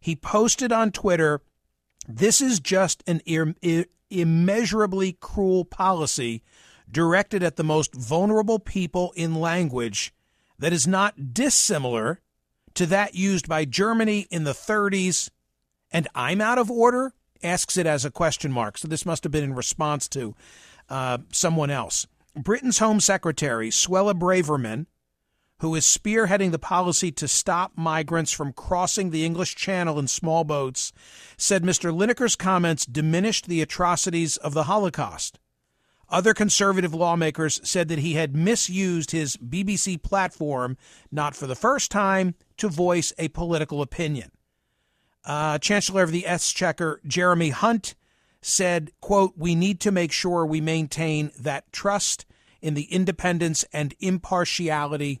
he 0.00 0.16
posted 0.16 0.72
on 0.72 0.90
Twitter 0.90 1.42
this 2.08 2.40
is 2.40 2.60
just 2.60 3.02
an 3.06 3.20
immeasurably 4.10 5.12
cruel 5.20 5.64
policy 5.64 6.42
directed 6.90 7.42
at 7.42 7.56
the 7.56 7.64
most 7.64 7.94
vulnerable 7.94 8.58
people 8.58 9.12
in 9.16 9.34
language 9.34 10.14
that 10.58 10.72
is 10.72 10.86
not 10.86 11.34
dissimilar 11.34 12.20
to 12.74 12.86
that 12.86 13.14
used 13.14 13.48
by 13.48 13.64
Germany 13.64 14.26
in 14.30 14.44
the 14.44 14.52
30s. 14.52 15.30
And 15.90 16.08
I'm 16.14 16.40
out 16.40 16.58
of 16.58 16.70
order? 16.70 17.12
Asks 17.42 17.76
it 17.76 17.86
as 17.86 18.04
a 18.04 18.10
question 18.10 18.52
mark. 18.52 18.78
So 18.78 18.88
this 18.88 19.04
must 19.04 19.24
have 19.24 19.32
been 19.32 19.44
in 19.44 19.54
response 19.54 20.08
to 20.08 20.34
uh, 20.88 21.18
someone 21.32 21.70
else. 21.70 22.06
Britain's 22.34 22.78
Home 22.78 23.00
Secretary, 23.00 23.70
Suella 23.70 24.14
Braverman, 24.14 24.86
who 25.60 25.74
is 25.74 25.84
spearheading 25.84 26.50
the 26.50 26.58
policy 26.58 27.10
to 27.10 27.26
stop 27.26 27.72
migrants 27.76 28.30
from 28.30 28.52
crossing 28.52 29.10
the 29.10 29.24
English 29.24 29.54
Channel 29.54 29.98
in 29.98 30.06
small 30.06 30.44
boats, 30.44 30.92
said 31.36 31.62
Mr. 31.62 31.94
Lineker's 31.94 32.36
comments 32.36 32.84
diminished 32.84 33.46
the 33.46 33.62
atrocities 33.62 34.36
of 34.36 34.52
the 34.52 34.64
Holocaust. 34.64 35.38
Other 36.08 36.34
conservative 36.34 36.94
lawmakers 36.94 37.60
said 37.64 37.88
that 37.88 37.98
he 37.98 38.14
had 38.14 38.36
misused 38.36 39.10
his 39.10 39.36
BBC 39.38 40.00
platform, 40.00 40.76
not 41.10 41.34
for 41.34 41.46
the 41.46 41.56
first 41.56 41.90
time, 41.90 42.34
to 42.58 42.68
voice 42.68 43.12
a 43.18 43.28
political 43.28 43.82
opinion. 43.82 44.30
Uh, 45.24 45.58
Chancellor 45.58 46.04
of 46.04 46.12
the 46.12 46.26
Exchequer, 46.26 47.00
Jeremy 47.04 47.50
Hunt, 47.50 47.96
said, 48.40 48.92
quote, 49.00 49.32
we 49.36 49.56
need 49.56 49.80
to 49.80 49.90
make 49.90 50.12
sure 50.12 50.46
we 50.46 50.60
maintain 50.60 51.32
that 51.40 51.72
trust 51.72 52.24
in 52.62 52.74
the 52.74 52.84
independence 52.84 53.64
and 53.72 53.94
impartiality 53.98 55.20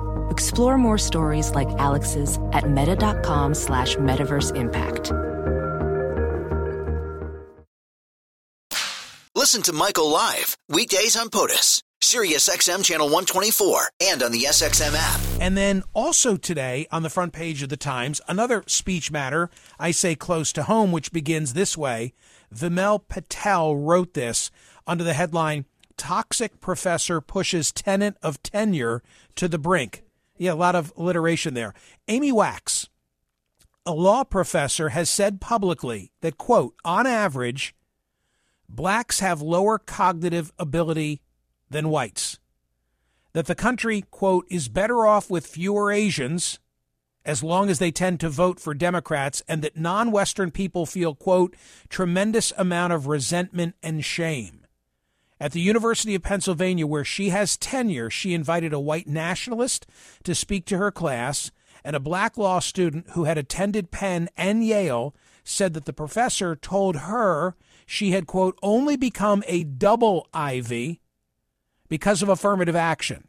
Explore 0.31 0.77
more 0.77 0.97
stories 0.97 1.51
like 1.53 1.67
Alex's 1.77 2.39
at 2.53 2.69
meta.com 2.69 3.53
slash 3.53 3.97
metaverse 3.97 4.55
impact. 4.55 5.11
Listen 9.35 9.61
to 9.63 9.73
Michael 9.73 10.09
live 10.09 10.55
weekdays 10.69 11.17
on 11.17 11.29
POTUS, 11.29 11.81
Sirius 12.01 12.47
XM 12.47 12.83
channel 12.83 13.07
124, 13.07 13.89
and 14.01 14.23
on 14.23 14.31
the 14.31 14.43
SXM 14.43 14.93
app. 14.95 15.19
And 15.41 15.57
then 15.57 15.83
also 15.93 16.37
today 16.37 16.87
on 16.91 17.03
the 17.03 17.09
front 17.09 17.33
page 17.33 17.61
of 17.61 17.69
the 17.69 17.75
Times, 17.75 18.21
another 18.27 18.63
speech 18.67 19.11
matter, 19.11 19.49
I 19.79 19.91
say 19.91 20.15
close 20.15 20.53
to 20.53 20.63
home, 20.63 20.91
which 20.93 21.11
begins 21.11 21.53
this 21.53 21.77
way. 21.77 22.13
Vimal 22.55 23.01
Patel 23.09 23.75
wrote 23.75 24.13
this 24.13 24.51
under 24.87 25.03
the 25.03 25.13
headline 25.13 25.65
Toxic 25.97 26.61
Professor 26.61 27.19
Pushes 27.19 27.71
Tenant 27.71 28.17
of 28.21 28.41
Tenure 28.43 29.01
to 29.35 29.47
the 29.47 29.59
Brink. 29.59 30.03
Yeah, 30.41 30.53
a 30.53 30.55
lot 30.55 30.73
of 30.73 30.91
alliteration 30.97 31.53
there. 31.53 31.75
Amy 32.07 32.31
Wax, 32.31 32.89
a 33.85 33.91
law 33.91 34.23
professor, 34.23 34.89
has 34.89 35.07
said 35.07 35.39
publicly 35.39 36.13
that, 36.21 36.39
quote, 36.39 36.73
on 36.83 37.05
average, 37.05 37.75
blacks 38.67 39.19
have 39.19 39.43
lower 39.43 39.77
cognitive 39.77 40.51
ability 40.57 41.21
than 41.69 41.89
whites. 41.89 42.39
That 43.33 43.45
the 43.45 43.53
country, 43.53 44.03
quote, 44.09 44.47
is 44.49 44.67
better 44.67 45.05
off 45.05 45.29
with 45.29 45.45
fewer 45.45 45.91
Asians 45.91 46.59
as 47.23 47.43
long 47.43 47.69
as 47.69 47.77
they 47.77 47.91
tend 47.91 48.19
to 48.21 48.27
vote 48.27 48.59
for 48.59 48.73
Democrats, 48.73 49.43
and 49.47 49.61
that 49.61 49.77
non 49.77 50.11
Western 50.11 50.49
people 50.49 50.87
feel, 50.87 51.13
quote, 51.13 51.55
tremendous 51.87 52.51
amount 52.57 52.93
of 52.93 53.05
resentment 53.05 53.75
and 53.83 54.03
shame. 54.03 54.60
At 55.41 55.53
the 55.53 55.59
University 55.59 56.13
of 56.13 56.21
Pennsylvania, 56.21 56.85
where 56.85 57.03
she 57.03 57.29
has 57.29 57.57
tenure, 57.57 58.11
she 58.11 58.35
invited 58.35 58.73
a 58.73 58.79
white 58.79 59.07
nationalist 59.07 59.87
to 60.23 60.35
speak 60.35 60.65
to 60.65 60.77
her 60.77 60.91
class, 60.91 61.49
and 61.83 61.95
a 61.95 61.99
black 61.99 62.37
law 62.37 62.59
student 62.59 63.09
who 63.13 63.23
had 63.23 63.39
attended 63.39 63.89
Penn 63.89 64.29
and 64.37 64.63
Yale 64.63 65.15
said 65.43 65.73
that 65.73 65.85
the 65.85 65.93
professor 65.93 66.55
told 66.55 66.95
her 66.97 67.55
she 67.87 68.11
had, 68.11 68.27
quote, 68.27 68.55
only 68.61 68.95
become 68.95 69.43
a 69.47 69.63
double 69.63 70.27
Ivy 70.31 71.01
because 71.89 72.21
of 72.21 72.29
affirmative 72.29 72.75
action. 72.75 73.27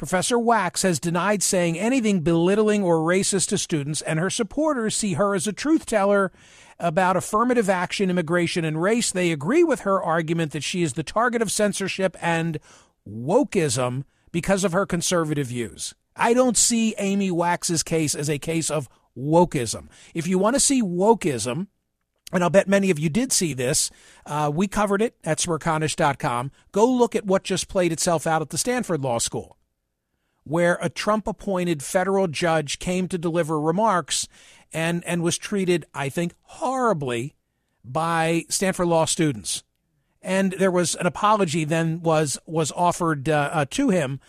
Professor 0.00 0.38
Wax 0.38 0.80
has 0.80 0.98
denied 0.98 1.42
saying 1.42 1.78
anything 1.78 2.20
belittling 2.22 2.82
or 2.82 3.00
racist 3.00 3.50
to 3.50 3.58
students, 3.58 4.00
and 4.00 4.18
her 4.18 4.30
supporters 4.30 4.96
see 4.96 5.12
her 5.12 5.34
as 5.34 5.46
a 5.46 5.52
truth 5.52 5.84
teller 5.84 6.32
about 6.78 7.18
affirmative 7.18 7.68
action, 7.68 8.08
immigration, 8.08 8.64
and 8.64 8.80
race. 8.80 9.12
They 9.12 9.30
agree 9.30 9.62
with 9.62 9.80
her 9.80 10.02
argument 10.02 10.52
that 10.52 10.64
she 10.64 10.82
is 10.82 10.94
the 10.94 11.02
target 11.02 11.42
of 11.42 11.52
censorship 11.52 12.16
and 12.18 12.58
wokeism 13.06 14.04
because 14.32 14.64
of 14.64 14.72
her 14.72 14.86
conservative 14.86 15.48
views. 15.48 15.94
I 16.16 16.32
don't 16.32 16.56
see 16.56 16.94
Amy 16.96 17.30
Wax's 17.30 17.82
case 17.82 18.14
as 18.14 18.30
a 18.30 18.38
case 18.38 18.70
of 18.70 18.88
wokeism. 19.14 19.88
If 20.14 20.26
you 20.26 20.38
want 20.38 20.56
to 20.56 20.60
see 20.60 20.80
wokeism, 20.80 21.66
and 22.32 22.42
I'll 22.42 22.48
bet 22.48 22.68
many 22.68 22.90
of 22.90 22.98
you 22.98 23.10
did 23.10 23.32
see 23.32 23.52
this. 23.52 23.90
Uh, 24.24 24.50
we 24.54 24.66
covered 24.66 25.02
it 25.02 25.16
at 25.24 25.36
smerconish.com. 25.36 26.52
Go 26.72 26.90
look 26.90 27.14
at 27.14 27.26
what 27.26 27.44
just 27.44 27.68
played 27.68 27.92
itself 27.92 28.26
out 28.26 28.40
at 28.40 28.48
the 28.48 28.56
Stanford 28.56 29.02
Law 29.02 29.18
School, 29.18 29.58
where 30.44 30.78
a 30.80 30.88
Trump 30.88 31.26
appointed 31.26 31.82
federal 31.82 32.26
judge 32.26 32.78
came 32.78 33.08
to 33.08 33.18
deliver 33.18 33.60
remarks 33.60 34.28
and, 34.72 35.04
and 35.04 35.22
was 35.22 35.38
treated, 35.38 35.84
I 35.94 36.08
think, 36.08 36.34
horribly 36.42 37.34
by 37.84 38.44
Stanford 38.48 38.86
Law 38.86 39.04
students. 39.04 39.62
And 40.22 40.52
there 40.52 40.70
was 40.70 40.94
an 40.96 41.06
apology 41.06 41.64
then 41.64 42.02
was 42.02 42.38
was 42.44 42.70
offered 42.72 43.28
uh, 43.28 43.50
uh, 43.52 43.64
to 43.70 43.88
him 43.88 44.20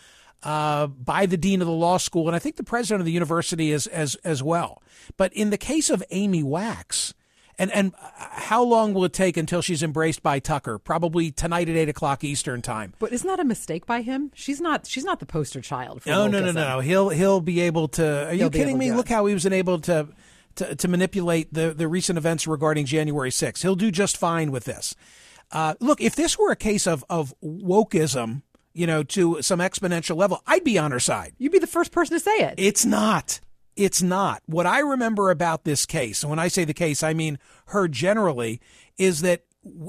uh, 0.44 0.88
by 0.88 1.26
the 1.26 1.38
dean 1.38 1.62
of 1.62 1.68
the 1.68 1.74
law 1.74 1.98
school, 1.98 2.28
and 2.28 2.36
I 2.36 2.40
think 2.40 2.56
the 2.56 2.64
president 2.64 3.02
of 3.02 3.06
the 3.06 3.12
university 3.12 3.72
is 3.72 3.88
as 3.88 4.16
as 4.24 4.42
well. 4.42 4.82
But 5.18 5.34
in 5.34 5.50
the 5.50 5.58
case 5.58 5.90
of 5.90 6.02
Amy 6.10 6.44
Wax, 6.44 7.14
and 7.58 7.72
and 7.72 7.94
how 8.18 8.64
long 8.64 8.94
will 8.94 9.06
it 9.06 9.14
take 9.14 9.38
until 9.38 9.62
she's 9.62 9.84
embraced 9.84 10.24
by 10.24 10.40
Tucker? 10.40 10.78
Probably 10.78 11.32
tonight 11.32 11.70
at 11.70 11.76
eight 11.76 11.90
o'clock 11.90 12.24
Eastern 12.24 12.62
time. 12.62 12.94
But 13.00 13.14
isn't 13.14 13.28
that 13.28 13.40
a 13.40 13.44
mistake 13.44 13.86
by 13.86 14.02
him? 14.02 14.32
She's 14.34 14.62
not. 14.62 14.88
She's 14.88 15.04
not 15.04 15.20
the 15.20 15.26
poster 15.26 15.62
child. 15.62 16.02
No, 16.06 16.28
no, 16.28 16.40
no, 16.40 16.52
no. 16.52 16.80
He'll 16.80 17.10
he'll 17.10 17.42
be 17.42 17.62
able 17.62 17.88
to. 17.90 18.28
Are 18.28 18.32
he'll 18.32 18.46
you 18.46 18.50
kidding 18.50 18.78
me? 18.78 18.92
Look 18.92 19.10
how 19.10 19.26
he 19.26 19.34
was 19.34 19.46
able 19.46 19.80
to, 19.82 20.08
to 20.56 20.76
to 20.76 20.88
manipulate 20.88 21.54
the 21.54 21.74
the 21.74 21.88
recent 21.88 22.18
events 22.18 22.48
regarding 22.48 22.86
January 22.86 23.32
6th. 23.32 23.62
He'll 23.62 23.76
do 23.76 23.92
just 23.92 24.18
fine 24.18 24.52
with 24.52 24.66
this. 24.66 24.96
Uh, 25.52 25.76
look, 25.80 26.02
if 26.02 26.16
this 26.16 26.40
were 26.40 26.52
a 26.52 26.56
case 26.56 26.88
of 26.88 27.04
of 27.10 27.34
wokeism, 27.44 28.42
you 28.74 28.88
know, 28.88 29.04
to 29.04 29.42
some 29.42 29.60
exponential 29.60 30.16
level, 30.16 30.42
I'd 30.48 30.64
be 30.64 30.78
on 30.78 30.92
her 30.92 31.00
side. 31.00 31.34
You'd 31.38 31.52
be 31.52 31.60
the 31.60 31.68
first 31.68 31.92
person 31.92 32.16
to 32.16 32.20
say 32.20 32.40
it. 32.40 32.56
It's 32.58 32.86
not. 32.86 33.40
It's 33.76 34.02
not. 34.02 34.42
What 34.46 34.66
I 34.66 34.80
remember 34.80 35.32
about 35.32 35.64
this 35.64 35.86
case, 35.86 36.24
and 36.24 36.30
when 36.30 36.40
I 36.40 36.48
say 36.48 36.66
the 36.66 36.74
case, 36.74 37.04
I 37.04 37.14
mean 37.14 37.40
her 37.68 37.88
generally, 37.88 38.60
is 38.98 39.22
that, 39.22 39.44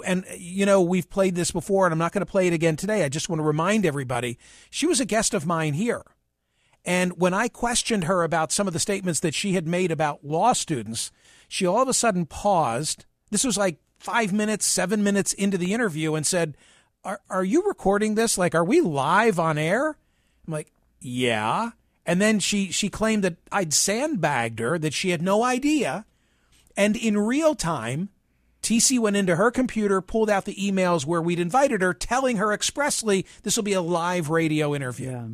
and 0.06 0.24
you 0.36 0.64
know, 0.64 0.80
we've 0.80 1.10
played 1.10 1.34
this 1.34 1.50
before, 1.50 1.86
and 1.86 1.92
I'm 1.92 1.98
not 1.98 2.12
going 2.12 2.24
to 2.24 2.30
play 2.30 2.46
it 2.46 2.52
again 2.52 2.76
today. 2.76 3.04
I 3.04 3.08
just 3.08 3.28
want 3.28 3.40
to 3.40 3.44
remind 3.44 3.84
everybody 3.84 4.38
she 4.70 4.86
was 4.86 5.00
a 5.00 5.04
guest 5.04 5.34
of 5.34 5.46
mine 5.46 5.74
here. 5.74 6.04
And 6.84 7.18
when 7.20 7.34
I 7.34 7.48
questioned 7.48 8.04
her 8.04 8.24
about 8.24 8.52
some 8.52 8.66
of 8.66 8.72
the 8.72 8.80
statements 8.80 9.20
that 9.20 9.34
she 9.34 9.52
had 9.52 9.66
made 9.66 9.90
about 9.92 10.24
law 10.24 10.52
students, 10.52 11.12
she 11.48 11.66
all 11.66 11.82
of 11.82 11.88
a 11.88 11.94
sudden 11.94 12.26
paused. 12.26 13.04
This 13.30 13.44
was 13.44 13.56
like 13.56 13.78
five 13.98 14.32
minutes, 14.32 14.66
seven 14.66 15.02
minutes 15.02 15.32
into 15.32 15.56
the 15.56 15.72
interview 15.72 16.14
and 16.14 16.26
said, 16.26 16.56
Are, 17.04 17.20
are 17.30 17.44
you 17.44 17.62
recording 17.66 18.14
this? 18.14 18.36
Like, 18.36 18.54
are 18.54 18.64
we 18.64 18.80
live 18.80 19.38
on 19.38 19.58
air? 19.58 19.96
I'm 20.46 20.52
like, 20.52 20.72
Yeah. 21.00 21.70
And 22.04 22.20
then 22.20 22.40
she, 22.40 22.70
she 22.70 22.88
claimed 22.88 23.22
that 23.24 23.36
I'd 23.50 23.72
sandbagged 23.72 24.58
her, 24.58 24.78
that 24.78 24.92
she 24.92 25.10
had 25.10 25.22
no 25.22 25.44
idea. 25.44 26.04
And 26.76 26.96
in 26.96 27.16
real 27.16 27.54
time, 27.54 28.08
TC 28.62 28.98
went 28.98 29.16
into 29.16 29.36
her 29.36 29.50
computer, 29.50 30.00
pulled 30.00 30.30
out 30.30 30.44
the 30.44 30.54
emails 30.54 31.04
where 31.04 31.20
we'd 31.20 31.40
invited 31.40 31.82
her, 31.82 31.92
telling 31.92 32.36
her 32.38 32.52
expressly 32.52 33.26
this 33.42 33.56
will 33.56 33.64
be 33.64 33.72
a 33.72 33.82
live 33.82 34.30
radio 34.30 34.74
interview. 34.74 35.10
Yeah. 35.10 35.26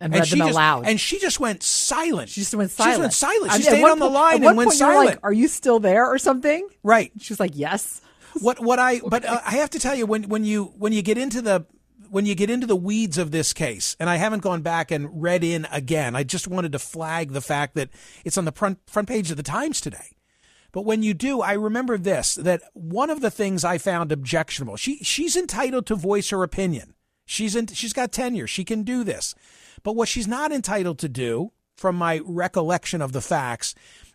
And, 0.00 0.14
and 0.14 0.14
read 0.14 0.30
them 0.30 0.38
just, 0.38 0.52
aloud. 0.52 0.86
And 0.86 1.00
she 1.00 1.18
just 1.18 1.40
went 1.40 1.62
silent. 1.64 2.28
She 2.28 2.42
just 2.42 2.54
went 2.54 2.70
silent. 2.70 2.86
She 2.86 2.92
just 2.92 3.00
went 3.00 3.12
silent. 3.12 3.52
She 3.52 3.68
I 3.68 3.72
mean, 3.72 3.80
stayed 3.80 3.90
on 3.90 3.98
the 3.98 4.08
line 4.08 4.44
and 4.44 4.56
went 4.56 4.72
silent. 4.72 5.06
Like, 5.08 5.18
Are 5.24 5.32
you 5.32 5.48
still 5.48 5.80
there 5.80 6.06
or 6.06 6.18
something? 6.18 6.68
Right. 6.84 7.10
She's 7.18 7.40
like, 7.40 7.52
yes. 7.54 8.00
What 8.40 8.60
what 8.60 8.78
I 8.78 9.00
but 9.00 9.24
uh, 9.24 9.40
I 9.44 9.52
have 9.52 9.70
to 9.70 9.80
tell 9.80 9.96
you 9.96 10.06
when 10.06 10.24
when 10.24 10.44
you 10.44 10.66
when 10.76 10.92
you 10.92 11.02
get 11.02 11.18
into 11.18 11.42
the 11.42 11.66
when 12.10 12.26
you 12.26 12.34
get 12.34 12.50
into 12.50 12.66
the 12.66 12.76
weeds 12.76 13.18
of 13.18 13.30
this 13.30 13.52
case, 13.52 13.96
and 13.98 14.08
I 14.08 14.16
haven't 14.16 14.42
gone 14.42 14.62
back 14.62 14.90
and 14.90 15.22
read 15.22 15.44
in 15.44 15.66
again, 15.70 16.16
I 16.16 16.24
just 16.24 16.48
wanted 16.48 16.72
to 16.72 16.78
flag 16.78 17.32
the 17.32 17.40
fact 17.40 17.74
that 17.74 17.90
it's 18.24 18.38
on 18.38 18.44
the 18.44 18.52
front, 18.52 18.78
front 18.86 19.08
page 19.08 19.30
of 19.30 19.36
the 19.36 19.42
Times 19.42 19.80
today. 19.80 20.16
But 20.72 20.84
when 20.84 21.02
you 21.02 21.14
do, 21.14 21.40
I 21.40 21.54
remember 21.54 21.96
this 21.96 22.34
that 22.34 22.62
one 22.74 23.10
of 23.10 23.20
the 23.20 23.30
things 23.30 23.64
I 23.64 23.78
found 23.78 24.12
objectionable, 24.12 24.76
she, 24.76 24.98
she's 24.98 25.36
entitled 25.36 25.86
to 25.86 25.94
voice 25.94 26.30
her 26.30 26.42
opinion. 26.42 26.94
She's, 27.24 27.56
in, 27.56 27.66
she's 27.68 27.92
got 27.92 28.12
tenure. 28.12 28.46
She 28.46 28.64
can 28.64 28.82
do 28.82 29.04
this. 29.04 29.34
But 29.82 29.96
what 29.96 30.08
she's 30.08 30.28
not 30.28 30.52
entitled 30.52 30.98
to 31.00 31.08
do, 31.08 31.52
from 31.76 31.96
my 31.96 32.20
recollection 32.24 33.00
of 33.02 33.12
the 33.12 33.20
facts, 33.20 33.74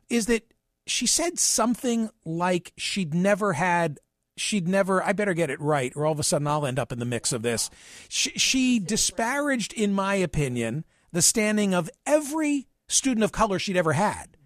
is 0.10 0.26
that 0.28 0.52
she 0.86 1.08
said 1.08 1.40
something 1.40 2.10
like 2.26 2.74
she'd 2.78 3.14
never 3.14 3.54
had 3.54 4.00
she'd 4.36 4.68
never 4.68 5.04
i 5.04 5.14
better 5.14 5.34
get 5.34 5.50
it 5.50 5.60
right 5.62 5.94
or 5.96 6.06
all 6.06 6.12
of 6.12 6.20
a 6.20 6.24
sudden 6.24 6.48
i'll 6.48 6.66
end 6.66 6.80
up 6.80 6.92
in 6.92 7.00
the 7.00 7.06
mix 7.06 7.32
of 7.32 7.42
this. 7.42 7.70
She, 8.10 8.32
she, 8.32 8.80
disparaged 8.80 9.74
in 9.74 9.94
my 9.94 10.16
opinion 10.16 10.86
the 11.12 11.22
standing 11.22 11.74
of 11.74 11.90
every 12.06 12.68
student 12.88 13.24
of 13.24 13.32
color 13.32 13.60
she'd 13.60 13.78
ever 13.78 13.94
had 13.94 14.38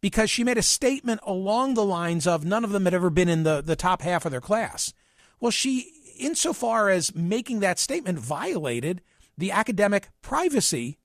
because 0.00 0.30
she 0.30 0.44
made 0.44 0.58
a 0.58 0.62
statement 0.62 1.20
along 1.24 1.74
the 1.74 1.84
lines 1.84 2.26
of 2.26 2.44
none 2.44 2.64
of 2.64 2.70
them 2.70 2.84
had 2.84 2.94
ever 2.94 3.10
been 3.10 3.28
in 3.28 3.42
the, 3.42 3.60
the 3.60 3.76
top 3.76 4.02
half 4.02 4.24
of 4.24 4.30
their 4.30 4.40
class. 4.40 4.92
Well 5.40 5.50
she 5.50 5.92
insofar 6.18 6.88
as 6.90 7.14
making 7.14 7.60
that 7.60 7.78
statement 7.78 8.18
violated 8.18 9.02
the 9.36 9.50
academic 9.50 10.08
privacy 10.20 10.98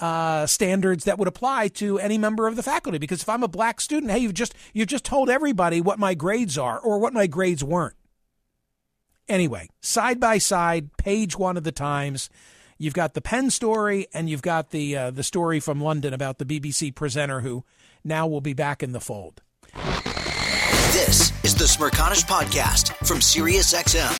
uh, 0.00 0.46
standards 0.46 1.04
that 1.04 1.18
would 1.18 1.28
apply 1.28 1.68
to 1.68 1.98
any 1.98 2.18
member 2.18 2.48
of 2.48 2.56
the 2.56 2.62
faculty. 2.62 2.98
Because 2.98 3.22
if 3.22 3.28
I'm 3.28 3.42
a 3.42 3.48
black 3.48 3.80
student, 3.80 4.10
hey, 4.10 4.18
you've 4.18 4.34
just 4.34 4.54
you've 4.72 4.88
just 4.88 5.04
told 5.04 5.30
everybody 5.30 5.80
what 5.80 5.98
my 5.98 6.14
grades 6.14 6.58
are 6.58 6.78
or 6.78 6.98
what 6.98 7.12
my 7.12 7.26
grades 7.26 7.62
weren't. 7.62 7.96
Anyway, 9.28 9.68
side 9.80 10.18
by 10.18 10.38
side, 10.38 10.96
page 10.96 11.38
one 11.38 11.56
of 11.56 11.64
the 11.64 11.72
Times. 11.72 12.28
You've 12.78 12.94
got 12.94 13.14
the 13.14 13.20
Penn 13.20 13.50
story, 13.50 14.06
and 14.14 14.30
you've 14.30 14.42
got 14.42 14.70
the 14.70 14.96
uh, 14.96 15.10
the 15.10 15.22
story 15.22 15.60
from 15.60 15.80
London 15.80 16.14
about 16.14 16.38
the 16.38 16.46
BBC 16.46 16.94
presenter 16.94 17.40
who 17.40 17.64
now 18.02 18.26
will 18.26 18.40
be 18.40 18.54
back 18.54 18.82
in 18.82 18.92
the 18.92 19.00
fold. 19.00 19.42
This 20.92 21.32
is 21.44 21.54
the 21.54 21.66
Smerconish 21.66 22.24
podcast 22.24 22.94
from 23.06 23.18
SiriusXM. 23.18 24.19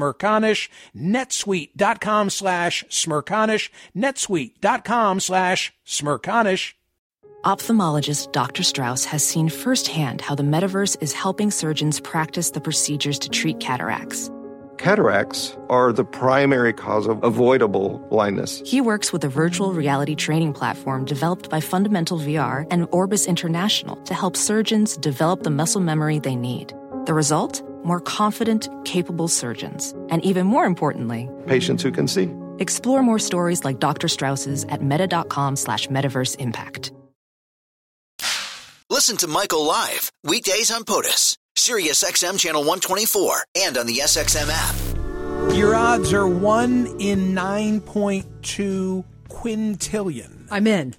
smerconish, 0.01 0.69
netsuite.com 0.95 2.29
slash 2.29 2.83
smerconish, 2.89 3.69
netsuite.com 3.95 5.19
slash 5.19 5.73
smerconish. 5.85 6.73
Ophthalmologist 7.45 8.31
Dr. 8.33 8.61
Strauss 8.61 9.05
has 9.05 9.25
seen 9.25 9.49
firsthand 9.49 10.21
how 10.21 10.35
the 10.35 10.43
metaverse 10.43 10.95
is 11.01 11.11
helping 11.13 11.49
surgeons 11.49 11.99
practice 11.99 12.51
the 12.51 12.61
procedures 12.61 13.17
to 13.17 13.29
treat 13.29 13.59
cataracts 13.59 14.29
Cataracts 14.81 15.55
are 15.69 15.93
the 15.93 16.03
primary 16.03 16.73
cause 16.73 17.05
of 17.05 17.23
avoidable 17.23 17.99
blindness. 18.09 18.63
He 18.65 18.81
works 18.81 19.13
with 19.13 19.23
a 19.23 19.27
virtual 19.27 19.73
reality 19.73 20.15
training 20.15 20.53
platform 20.53 21.05
developed 21.05 21.51
by 21.51 21.59
Fundamental 21.59 22.17
VR 22.17 22.65
and 22.71 22.87
Orbis 22.91 23.27
International 23.27 23.97
to 24.05 24.15
help 24.15 24.35
surgeons 24.35 24.97
develop 24.97 25.43
the 25.43 25.51
muscle 25.51 25.81
memory 25.81 26.17
they 26.17 26.35
need. 26.35 26.73
The 27.05 27.13
result? 27.13 27.61
More 27.83 27.99
confident, 27.99 28.69
capable 28.85 29.27
surgeons. 29.27 29.93
And 30.09 30.23
even 30.23 30.47
more 30.47 30.65
importantly, 30.65 31.29
patients 31.47 31.83
who 31.83 31.91
can 31.91 32.07
see. 32.07 32.29
Explore 32.59 33.03
more 33.03 33.19
stories 33.19 33.63
like 33.65 33.79
Dr. 33.79 34.07
Strauss's 34.07 34.65
at 34.65 34.83
meta.com 34.83 35.55
slash 35.55 35.87
metaverse 35.87 36.39
impact. 36.39 36.91
Listen 38.89 39.17
to 39.17 39.27
Michael 39.27 39.65
live 39.65 40.11
weekdays 40.23 40.69
on 40.69 40.83
POTUS. 40.83 41.37
Sirius 41.55 42.03
XM 42.03 42.39
channel 42.39 42.61
124 42.61 43.45
and 43.55 43.77
on 43.77 43.85
the 43.85 43.97
SXM 43.97 44.49
app. 44.51 45.55
Your 45.55 45.75
odds 45.75 46.13
are 46.13 46.27
1 46.27 46.97
in 46.99 47.33
9.2 47.33 49.03
quintillion. 49.29 50.47
I'm 50.51 50.67
in. 50.67 50.95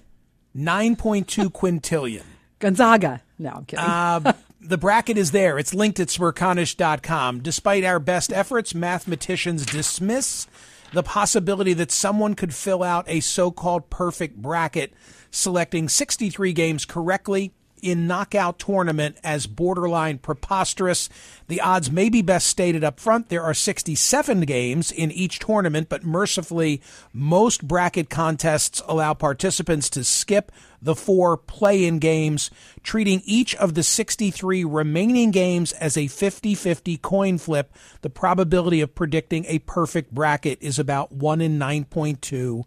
9.2 0.55 1.51
quintillion. 1.51 2.23
Gonzaga. 2.59 3.21
No, 3.39 3.49
I'm 3.51 3.65
kidding. 3.65 3.85
Uh, 3.85 4.33
the 4.63 4.77
bracket 4.77 5.17
is 5.17 5.31
there. 5.31 5.59
It's 5.59 5.73
linked 5.73 5.99
at 5.99 6.07
smerconish.com. 6.07 7.41
Despite 7.41 7.83
our 7.83 7.99
best 7.99 8.31
efforts, 8.31 8.73
mathematicians 8.73 9.65
dismiss 9.65 10.47
the 10.93 11.03
possibility 11.03 11.73
that 11.73 11.91
someone 11.91 12.35
could 12.35 12.53
fill 12.53 12.83
out 12.83 13.05
a 13.07 13.19
so 13.19 13.51
called 13.51 13.89
perfect 13.89 14.37
bracket, 14.37 14.93
selecting 15.31 15.89
63 15.89 16.53
games 16.53 16.85
correctly 16.85 17.51
in 17.83 18.07
knockout 18.07 18.57
tournament 18.57 19.17
as 19.23 19.45
borderline 19.45 20.17
preposterous. 20.17 21.09
The 21.47 21.61
odds 21.61 21.91
may 21.91 22.09
be 22.09 22.21
best 22.21 22.47
stated 22.47 22.83
up 22.83 22.99
front. 22.99 23.29
There 23.29 23.43
are 23.43 23.53
67 23.53 24.41
games 24.41 24.91
in 24.91 25.11
each 25.11 25.39
tournament, 25.39 25.89
but 25.89 26.03
mercifully, 26.03 26.81
most 27.11 27.67
bracket 27.67 28.09
contests 28.09 28.81
allow 28.87 29.13
participants 29.13 29.89
to 29.91 30.03
skip 30.03 30.51
the 30.81 30.95
four 30.95 31.37
play 31.37 31.85
in 31.85 31.99
games, 31.99 32.51
treating 32.83 33.21
each 33.25 33.55
of 33.55 33.73
the 33.73 33.83
63 33.83 34.63
remaining 34.63 35.31
games 35.31 35.71
as 35.73 35.97
a 35.97 36.07
50 36.07 36.55
50 36.55 36.97
coin 36.97 37.37
flip. 37.37 37.73
The 38.01 38.09
probability 38.09 38.81
of 38.81 38.95
predicting 38.95 39.45
a 39.45 39.59
perfect 39.59 40.11
bracket 40.13 40.57
is 40.61 40.79
about 40.79 41.11
1 41.11 41.41
in 41.41 41.59
9.2 41.59 42.63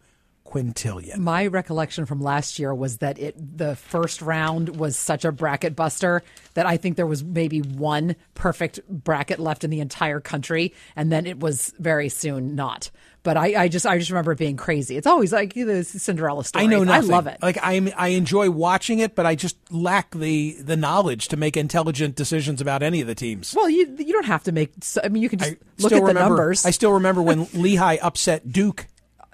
quintillion. 0.46 1.18
My 1.18 1.46
recollection 1.46 2.06
from 2.06 2.20
last 2.20 2.59
year 2.59 2.74
was 2.74 2.98
that 2.98 3.18
it 3.18 3.35
the 3.59 3.76
first 3.76 4.22
round 4.22 4.76
was 4.76 4.96
such 4.96 5.24
a 5.24 5.32
bracket 5.32 5.76
buster 5.76 6.22
that 6.54 6.66
I 6.66 6.76
think 6.76 6.96
there 6.96 7.06
was 7.06 7.24
maybe 7.24 7.61
one 7.61 8.16
perfect 8.35 8.80
bracket 8.88 9.38
left 9.38 9.64
in 9.64 9.70
the 9.70 9.80
entire 9.80 10.20
country, 10.20 10.72
and 10.94 11.11
then 11.12 11.26
it 11.26 11.40
was 11.40 11.74
very 11.78 12.09
soon 12.09 12.54
not. 12.54 12.90
But 13.22 13.37
I, 13.37 13.64
I 13.64 13.68
just 13.68 13.87
I 13.87 13.98
just 13.98 14.11
remember 14.11 14.32
it 14.32 14.38
being 14.38 14.56
crazy. 14.56 14.96
It's 14.96 15.06
always 15.06 15.32
like 15.32 15.52
the 15.52 15.82
Cinderella 15.82 16.44
story. 16.44 16.64
I 16.64 16.68
know 16.68 16.85
nothing. 16.85 17.11
I 17.11 17.14
love 17.14 17.26
it. 17.26 17.38
Like 17.42 17.59
I 17.61 17.92
I 17.96 18.09
enjoy 18.09 18.50
watching 18.50 19.00
it, 19.00 19.16
but 19.16 19.26
I 19.26 19.35
just 19.35 19.56
lack 19.72 20.12
the 20.14 20.56
the 20.61 20.76
knowledge 20.76 21.26
to 21.28 21.37
make 21.37 21.56
intelligent 21.56 22.14
decisions 22.14 22.61
about 22.61 22.85
any 22.85 23.00
of 23.00 23.09
the 23.09 23.16
teams. 23.16 23.52
Well, 23.52 23.68
you 23.68 23.96
you 23.98 24.12
don't 24.12 24.26
have 24.26 24.44
to 24.44 24.52
make. 24.52 24.74
I 25.02 25.09
mean, 25.09 25.24
you 25.24 25.28
can 25.28 25.40
just 25.40 25.52
I 25.52 25.82
look 25.82 25.92
at 25.92 25.96
remember, 25.96 26.14
the 26.14 26.28
numbers. 26.28 26.64
I 26.64 26.70
still 26.70 26.92
remember 26.92 27.20
when 27.20 27.48
Lehigh 27.52 27.98
upset 28.00 28.52
Duke 28.52 28.87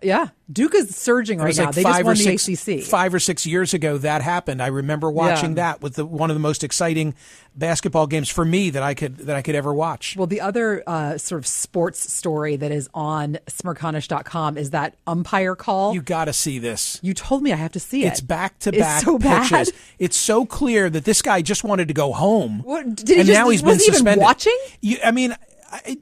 yeah, 0.02 0.28
Duke 0.50 0.74
is 0.74 0.94
surging 0.96 1.38
right 1.38 1.56
now. 1.56 1.66
Like 1.66 1.74
they 1.74 1.82
just 1.82 2.04
won 2.04 2.16
the 2.16 2.36
six, 2.36 2.68
ACC. 2.68 2.82
Five 2.82 3.14
or 3.14 3.18
six 3.18 3.46
years 3.46 3.74
ago, 3.74 3.98
that 3.98 4.22
happened. 4.22 4.62
I 4.62 4.68
remember 4.68 5.10
watching 5.10 5.50
yeah. 5.50 5.72
that 5.72 5.82
with 5.82 5.94
the, 5.94 6.04
one 6.04 6.30
of 6.30 6.36
the 6.36 6.40
most 6.40 6.64
exciting 6.64 7.14
basketball 7.54 8.06
games 8.06 8.28
for 8.28 8.44
me 8.44 8.70
that 8.70 8.82
I 8.82 8.94
could 8.94 9.18
that 9.18 9.36
I 9.36 9.42
could 9.42 9.54
ever 9.54 9.72
watch. 9.72 10.16
Well, 10.16 10.26
the 10.26 10.40
other 10.40 10.82
uh, 10.86 11.18
sort 11.18 11.38
of 11.38 11.46
sports 11.46 12.12
story 12.12 12.56
that 12.56 12.72
is 12.72 12.88
on 12.94 13.38
Smerconish.com 13.46 14.58
is 14.58 14.70
that 14.70 14.96
umpire 15.06 15.54
call. 15.54 15.94
You 15.94 16.02
got 16.02 16.26
to 16.26 16.32
see 16.32 16.58
this. 16.58 16.98
You 17.02 17.14
told 17.14 17.42
me 17.42 17.52
I 17.52 17.56
have 17.56 17.72
to 17.72 17.80
see 17.80 18.04
it. 18.04 18.08
It's 18.08 18.20
back 18.20 18.58
to 18.60 18.72
back 18.72 19.02
so 19.02 19.18
pitches. 19.18 19.50
Bad. 19.50 19.80
It's 19.98 20.16
so 20.16 20.44
clear 20.44 20.90
that 20.90 21.04
this 21.04 21.22
guy 21.22 21.42
just 21.42 21.64
wanted 21.64 21.88
to 21.88 21.94
go 21.94 22.12
home. 22.12 22.62
What, 22.62 22.96
did 22.96 23.08
he 23.08 23.18
and 23.20 23.26
just, 23.26 23.38
now 23.38 23.48
he's 23.48 23.62
was 23.62 23.78
been 23.78 23.86
he 23.86 23.92
suspended. 23.92 24.12
Even 24.14 24.22
watching? 24.22 24.58
You, 24.80 24.98
I 25.04 25.10
mean, 25.10 25.36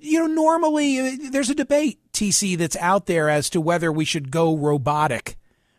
you 0.01 0.19
know, 0.19 0.27
normally 0.27 0.99
uh, 0.99 1.17
there's 1.31 1.51
a 1.51 1.55
debate, 1.55 1.99
TC, 2.13 2.57
that's 2.59 2.77
out 2.77 3.07
there 3.07 3.29
as 3.29 3.51
to 3.51 3.61
whether 3.61 3.93
we 3.93 4.05
should 4.05 4.31
go 4.31 4.57
robotic 4.57 5.37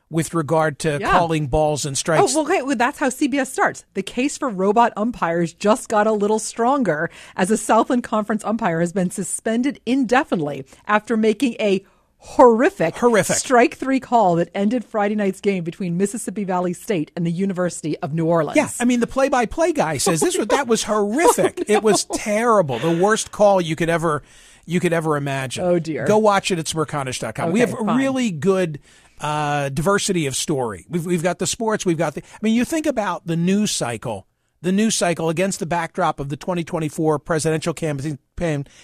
with 0.09 0.33
regard 0.33 0.77
to 0.79 0.97
Yeah. 0.99 1.09
calling 1.09 1.47
balls 1.47 1.85
and 1.85 1.97
strikes. 1.97 2.21
Oh, 2.35 2.43
well, 2.43 2.51
okay. 2.51 2.61
Well, 2.61 2.75
that's 2.75 2.99
how 2.99 3.07
CBS 3.09 3.47
starts. 3.47 3.85
The 3.93 4.03
case 4.03 4.37
for 4.37 4.49
robot 4.49 4.91
umpires 4.97 5.53
just 5.53 5.87
got 5.87 6.05
a 6.05 6.11
little 6.11 6.39
stronger 6.39 7.09
as 7.37 7.49
a 7.49 7.55
Southland 7.55 8.03
Conference 8.03 8.43
umpire 8.43 8.81
has 8.81 8.91
been 8.91 9.09
suspended 9.09 9.79
indefinitely 9.85 10.65
after 10.85 11.15
making 11.15 11.55
a 11.61 11.85
horrific, 12.23 12.95
Horrific. 12.95 13.35
strike 13.35 13.75
three 13.75 13.99
call 13.99 14.35
that 14.35 14.49
ended 14.53 14.85
Friday 14.85 15.15
night's 15.15 15.41
game 15.41 15.63
between 15.63 15.97
Mississippi 15.97 16.43
Valley 16.43 16.71
State 16.73 17.11
and 17.15 17.25
the 17.25 17.31
University 17.31 17.97
of 17.99 18.13
New 18.13 18.25
Orleans. 18.27 18.55
Yeah, 18.55 18.69
I 18.79 18.85
mean 18.85 18.99
the 18.99 19.07
play-by-play 19.07 19.73
guy 19.73 19.97
says 19.97 20.19
this 20.21 20.37
was 20.37 20.47
that 20.47 20.67
was 20.67 20.83
horrific. 20.83 21.63
It 21.71 21.83
was 21.83 22.05
terrible. 22.05 22.79
The 22.79 22.91
worst 23.01 23.31
call 23.31 23.59
you 23.61 23.75
could 23.75 23.89
ever 23.89 24.21
you 24.65 24.79
could 24.79 24.93
ever 24.93 25.17
imagine. 25.17 25.63
Oh, 25.63 25.79
dear. 25.79 26.05
Go 26.05 26.19
watch 26.19 26.51
it 26.51 26.59
at 26.59 26.65
smerconish.com. 26.65 27.51
we 27.51 27.61
have 27.61 27.73
a 27.73 27.77
fine. 27.77 27.97
really 27.97 28.29
good 28.29 28.79
uh, 29.19 29.69
diversity 29.69 30.27
of 30.27 30.35
story. 30.35 30.85
We've 30.89 31.05
we've 31.05 31.23
got 31.23 31.39
the 31.39 31.47
sports, 31.47 31.85
we've 31.85 31.97
got 31.97 32.13
the 32.15 32.21
I 32.23 32.37
mean 32.41 32.53
you 32.55 32.65
think 32.65 32.85
about 32.85 33.25
the 33.25 33.35
news 33.35 33.71
cycle. 33.71 34.27
The 34.63 34.71
news 34.71 34.95
cycle 34.95 35.29
against 35.29 35.59
the 35.59 35.65
backdrop 35.65 36.19
of 36.19 36.29
the 36.29 36.37
2024 36.37 37.17
presidential 37.19 37.73
campaign 37.73 38.19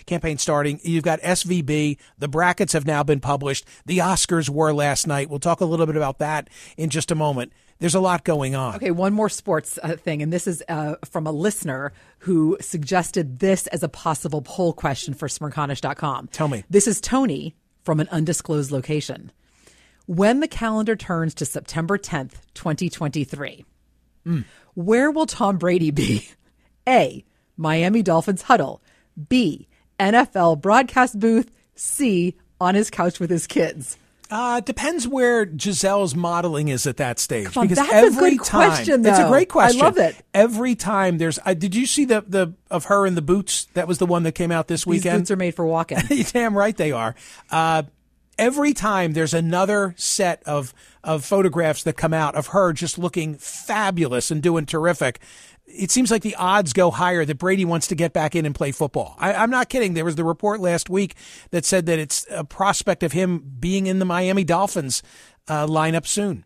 campaign 0.06 0.38
starting. 0.40 0.80
You've 0.84 1.04
got 1.04 1.22
SVB. 1.22 1.98
The 2.18 2.28
brackets 2.28 2.74
have 2.74 2.88
now 2.88 3.04
been 3.04 3.20
published. 3.20 3.66
The 3.86 4.00
Oscars 4.00 4.50
were 4.50 4.74
last 4.74 5.06
night. 5.06 5.30
We'll 5.30 5.40
talk 5.40 5.62
a 5.62 5.66
little 5.66 5.86
bit 5.86 5.96
about 5.96 6.18
that 6.20 6.50
in 6.78 6.90
just 6.90 7.12
a 7.12 7.16
moment. 7.16 7.54
There's 7.80 7.94
a 7.94 8.00
lot 8.00 8.24
going 8.24 8.56
on. 8.56 8.76
Okay, 8.76 8.90
one 8.90 9.14
more 9.14 9.30
sports 9.30 9.78
uh, 9.84 9.96
thing, 9.96 10.24
and 10.24 10.34
this 10.34 10.48
is 10.48 10.64
uh, 10.68 10.96
from 11.06 11.28
a 11.28 11.32
listener 11.32 11.94
who 12.20 12.58
suggested 12.60 13.38
this 13.38 13.68
as 13.68 13.84
a 13.84 13.90
possible 13.90 14.42
poll 14.42 14.74
question 14.74 15.14
for 15.14 15.28
Smerconish.com. 15.28 16.30
Tell 16.30 16.48
me. 16.48 16.64
This 16.72 16.88
is 16.88 17.00
Tony 17.00 17.56
from 17.84 18.00
an 18.00 18.08
undisclosed 18.10 18.72
location. 18.72 19.32
When 20.08 20.40
the 20.40 20.48
calendar 20.48 20.96
turns 20.96 21.36
to 21.36 21.46
September 21.46 22.00
10th, 22.00 22.36
2023, 22.56 23.64
where 24.76 25.12
will 25.12 25.26
Tom 25.26 25.58
Brady 25.58 25.92
be? 25.92 26.28
A. 26.88 27.24
Miami 27.58 28.02
Dolphins 28.04 28.44
huddle. 28.44 28.82
B. 29.30 29.68
NFL 30.00 30.62
broadcast 30.62 31.20
booth. 31.20 31.52
C. 31.76 32.36
On 32.60 32.76
his 32.76 32.90
couch 32.90 33.20
with 33.20 33.30
his 33.30 33.46
kids. 33.48 33.98
Uh, 34.30 34.60
depends 34.60 35.08
where 35.08 35.46
Gisele's 35.46 36.14
modeling 36.14 36.68
is 36.68 36.86
at 36.86 36.98
that 36.98 37.18
stage. 37.18 37.56
On, 37.56 37.66
because 37.66 37.78
that's 37.78 37.92
a 37.92 37.96
every 37.96 38.38
time, 38.38 38.72
question, 38.72 39.06
It's 39.06 39.20
a 39.20 39.28
great 39.30 39.48
question. 39.48 39.82
I 39.82 39.86
love 39.86 39.98
it. 39.98 40.16
Every 40.34 40.76
time 40.76 41.18
there's, 41.18 41.40
uh, 41.46 41.54
did 41.54 41.74
you 41.76 41.86
see 41.86 42.04
the 42.04 42.26
the 42.28 42.54
of 42.70 42.86
her 42.86 43.06
in 43.06 43.16
the 43.16 43.22
boots? 43.22 43.68
That 43.74 43.88
was 43.88 44.00
the 44.00 44.06
one 44.06 44.24
that 44.24 44.34
came 44.34 44.52
out 44.52 44.68
this 44.68 44.82
These 44.82 44.88
weekend. 44.88 45.22
boots 45.22 45.32
are 45.32 45.38
made 45.38 45.56
for 45.56 45.66
walking. 45.66 46.00
Damn 46.34 46.58
right 46.58 46.76
they 46.76 46.92
are. 46.92 47.16
Uh, 47.50 47.84
every 48.38 48.74
time 48.74 49.14
there's 49.14 49.34
another 49.34 49.94
set 49.98 50.44
of 50.44 50.74
of 51.04 51.24
photographs 51.24 51.84
that 51.84 51.94
come 51.94 52.14
out 52.14 52.36
of 52.36 52.48
her 52.48 52.74
just 52.74 52.98
looking 52.98 53.36
fabulous 53.36 54.30
and 54.30 54.44
doing 54.44 54.66
terrific. 54.66 55.20
It 55.66 55.92
seems 55.92 56.12
like 56.12 56.22
the 56.22 56.36
odds 56.36 56.74
go 56.74 56.92
higher 56.92 57.26
that 57.26 57.38
Brady 57.38 57.66
wants 57.66 57.88
to 57.88 57.96
get 57.96 58.14
back 58.14 58.36
in 58.36 58.46
and 58.46 58.56
play 58.56 58.72
football. 58.72 59.16
I, 59.20 59.34
I'm 59.34 59.50
not 59.50 59.70
kidding. 59.70 59.94
There 59.94 60.06
was 60.06 60.16
the 60.16 60.24
report 60.24 60.60
last 60.60 60.90
week 60.90 61.16
that 61.52 61.66
said 61.66 61.86
that 61.88 62.00
it's 62.00 62.26
a 62.30 62.44
prospect 62.44 63.04
of 63.04 63.12
him 63.12 63.44
being 63.60 63.88
in 63.88 64.00
the 64.00 64.06
Miami 64.06 64.44
Dolphins 64.44 65.04
uh, 65.48 65.66
lineup 65.66 66.06
soon. 66.08 66.46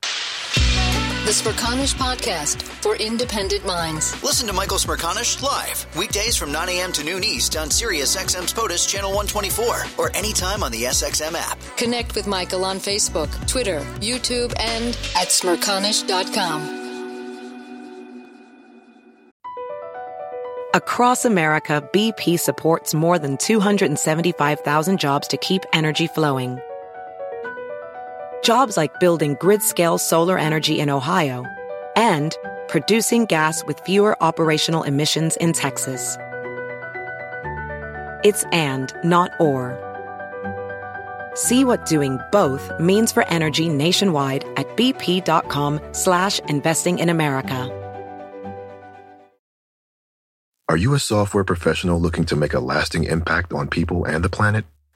The 1.32 1.50
Smerconish 1.50 1.96
Podcast 1.96 2.62
for 2.62 2.98
independent 2.98 3.65
minds. 3.65 4.22
Listen 4.22 4.48
to 4.48 4.54
Michael 4.54 4.78
Smerconish 4.78 5.41
live 5.41 5.86
weekdays 5.96 6.36
from 6.36 6.52
9 6.52 6.67
a.m. 6.67 6.91
to 6.91 7.06
noon 7.06 7.24
East 7.24 7.56
on 7.56 7.72
Sirius 7.72 8.17
XM's 8.17 8.52
POTUS 8.52 8.86
Channel 8.86 9.12
124 9.12 9.86
or 9.98 10.13
anytime 10.13 10.62
on 10.62 10.74
the 10.74 10.84
SXM 10.84 11.34
app. 11.36 11.58
Connect 11.78 12.15
with 12.15 12.28
Michael 12.28 12.65
on 12.65 12.80
Facebook, 12.80 13.30
Twitter, 13.48 13.80
YouTube, 14.02 14.54
and 14.60 14.89
at 15.15 15.30
smerconish.com. 15.30 16.82
Across 20.74 21.24
America, 21.24 21.88
BP 21.94 22.41
supports 22.41 22.94
more 22.94 23.17
than 23.17 23.38
275,000 23.38 25.00
jobs 25.00 25.30
to 25.30 25.38
keep 25.38 25.63
energy 25.72 26.08
flowing. 26.08 26.60
Jobs 28.43 28.77
like 28.77 28.99
building 28.99 29.38
grid-scale 29.39 29.97
solar 29.97 30.38
energy 30.38 30.80
in 30.80 30.89
Ohio 30.89 31.45
and 31.95 32.36
producing 32.67 33.25
gas 33.25 33.63
with 33.65 33.80
fewer 33.82 34.21
operational 34.21 34.84
emissions 34.84 35.38
in 35.38 35.54
Texas. 35.54 36.17
It's 38.23 38.43
and, 38.51 38.93
not 39.04 39.32
or. 39.39 39.77
See 41.34 41.63
what 41.63 41.86
doing 41.86 42.19
both 42.32 42.71
means 42.80 43.12
for 43.12 43.27
energy 43.27 43.69
nationwide 43.69 44.43
at 44.58 44.67
bp.com 44.75 45.80
slash 45.91 46.39
investing 46.49 46.99
in 46.99 47.10
America. 47.10 47.77
Are 50.69 50.77
you 50.77 50.93
a 50.93 50.99
software 50.99 51.43
professional 51.43 51.99
looking 51.99 52.23
to 52.25 52.36
make 52.36 52.54
a 52.54 52.60
lasting 52.60 53.04
impact 53.04 53.54
on 53.54 53.67
people 53.67 54.06
and 54.06 54.23
the 54.23 54.30
planet? 54.30 54.65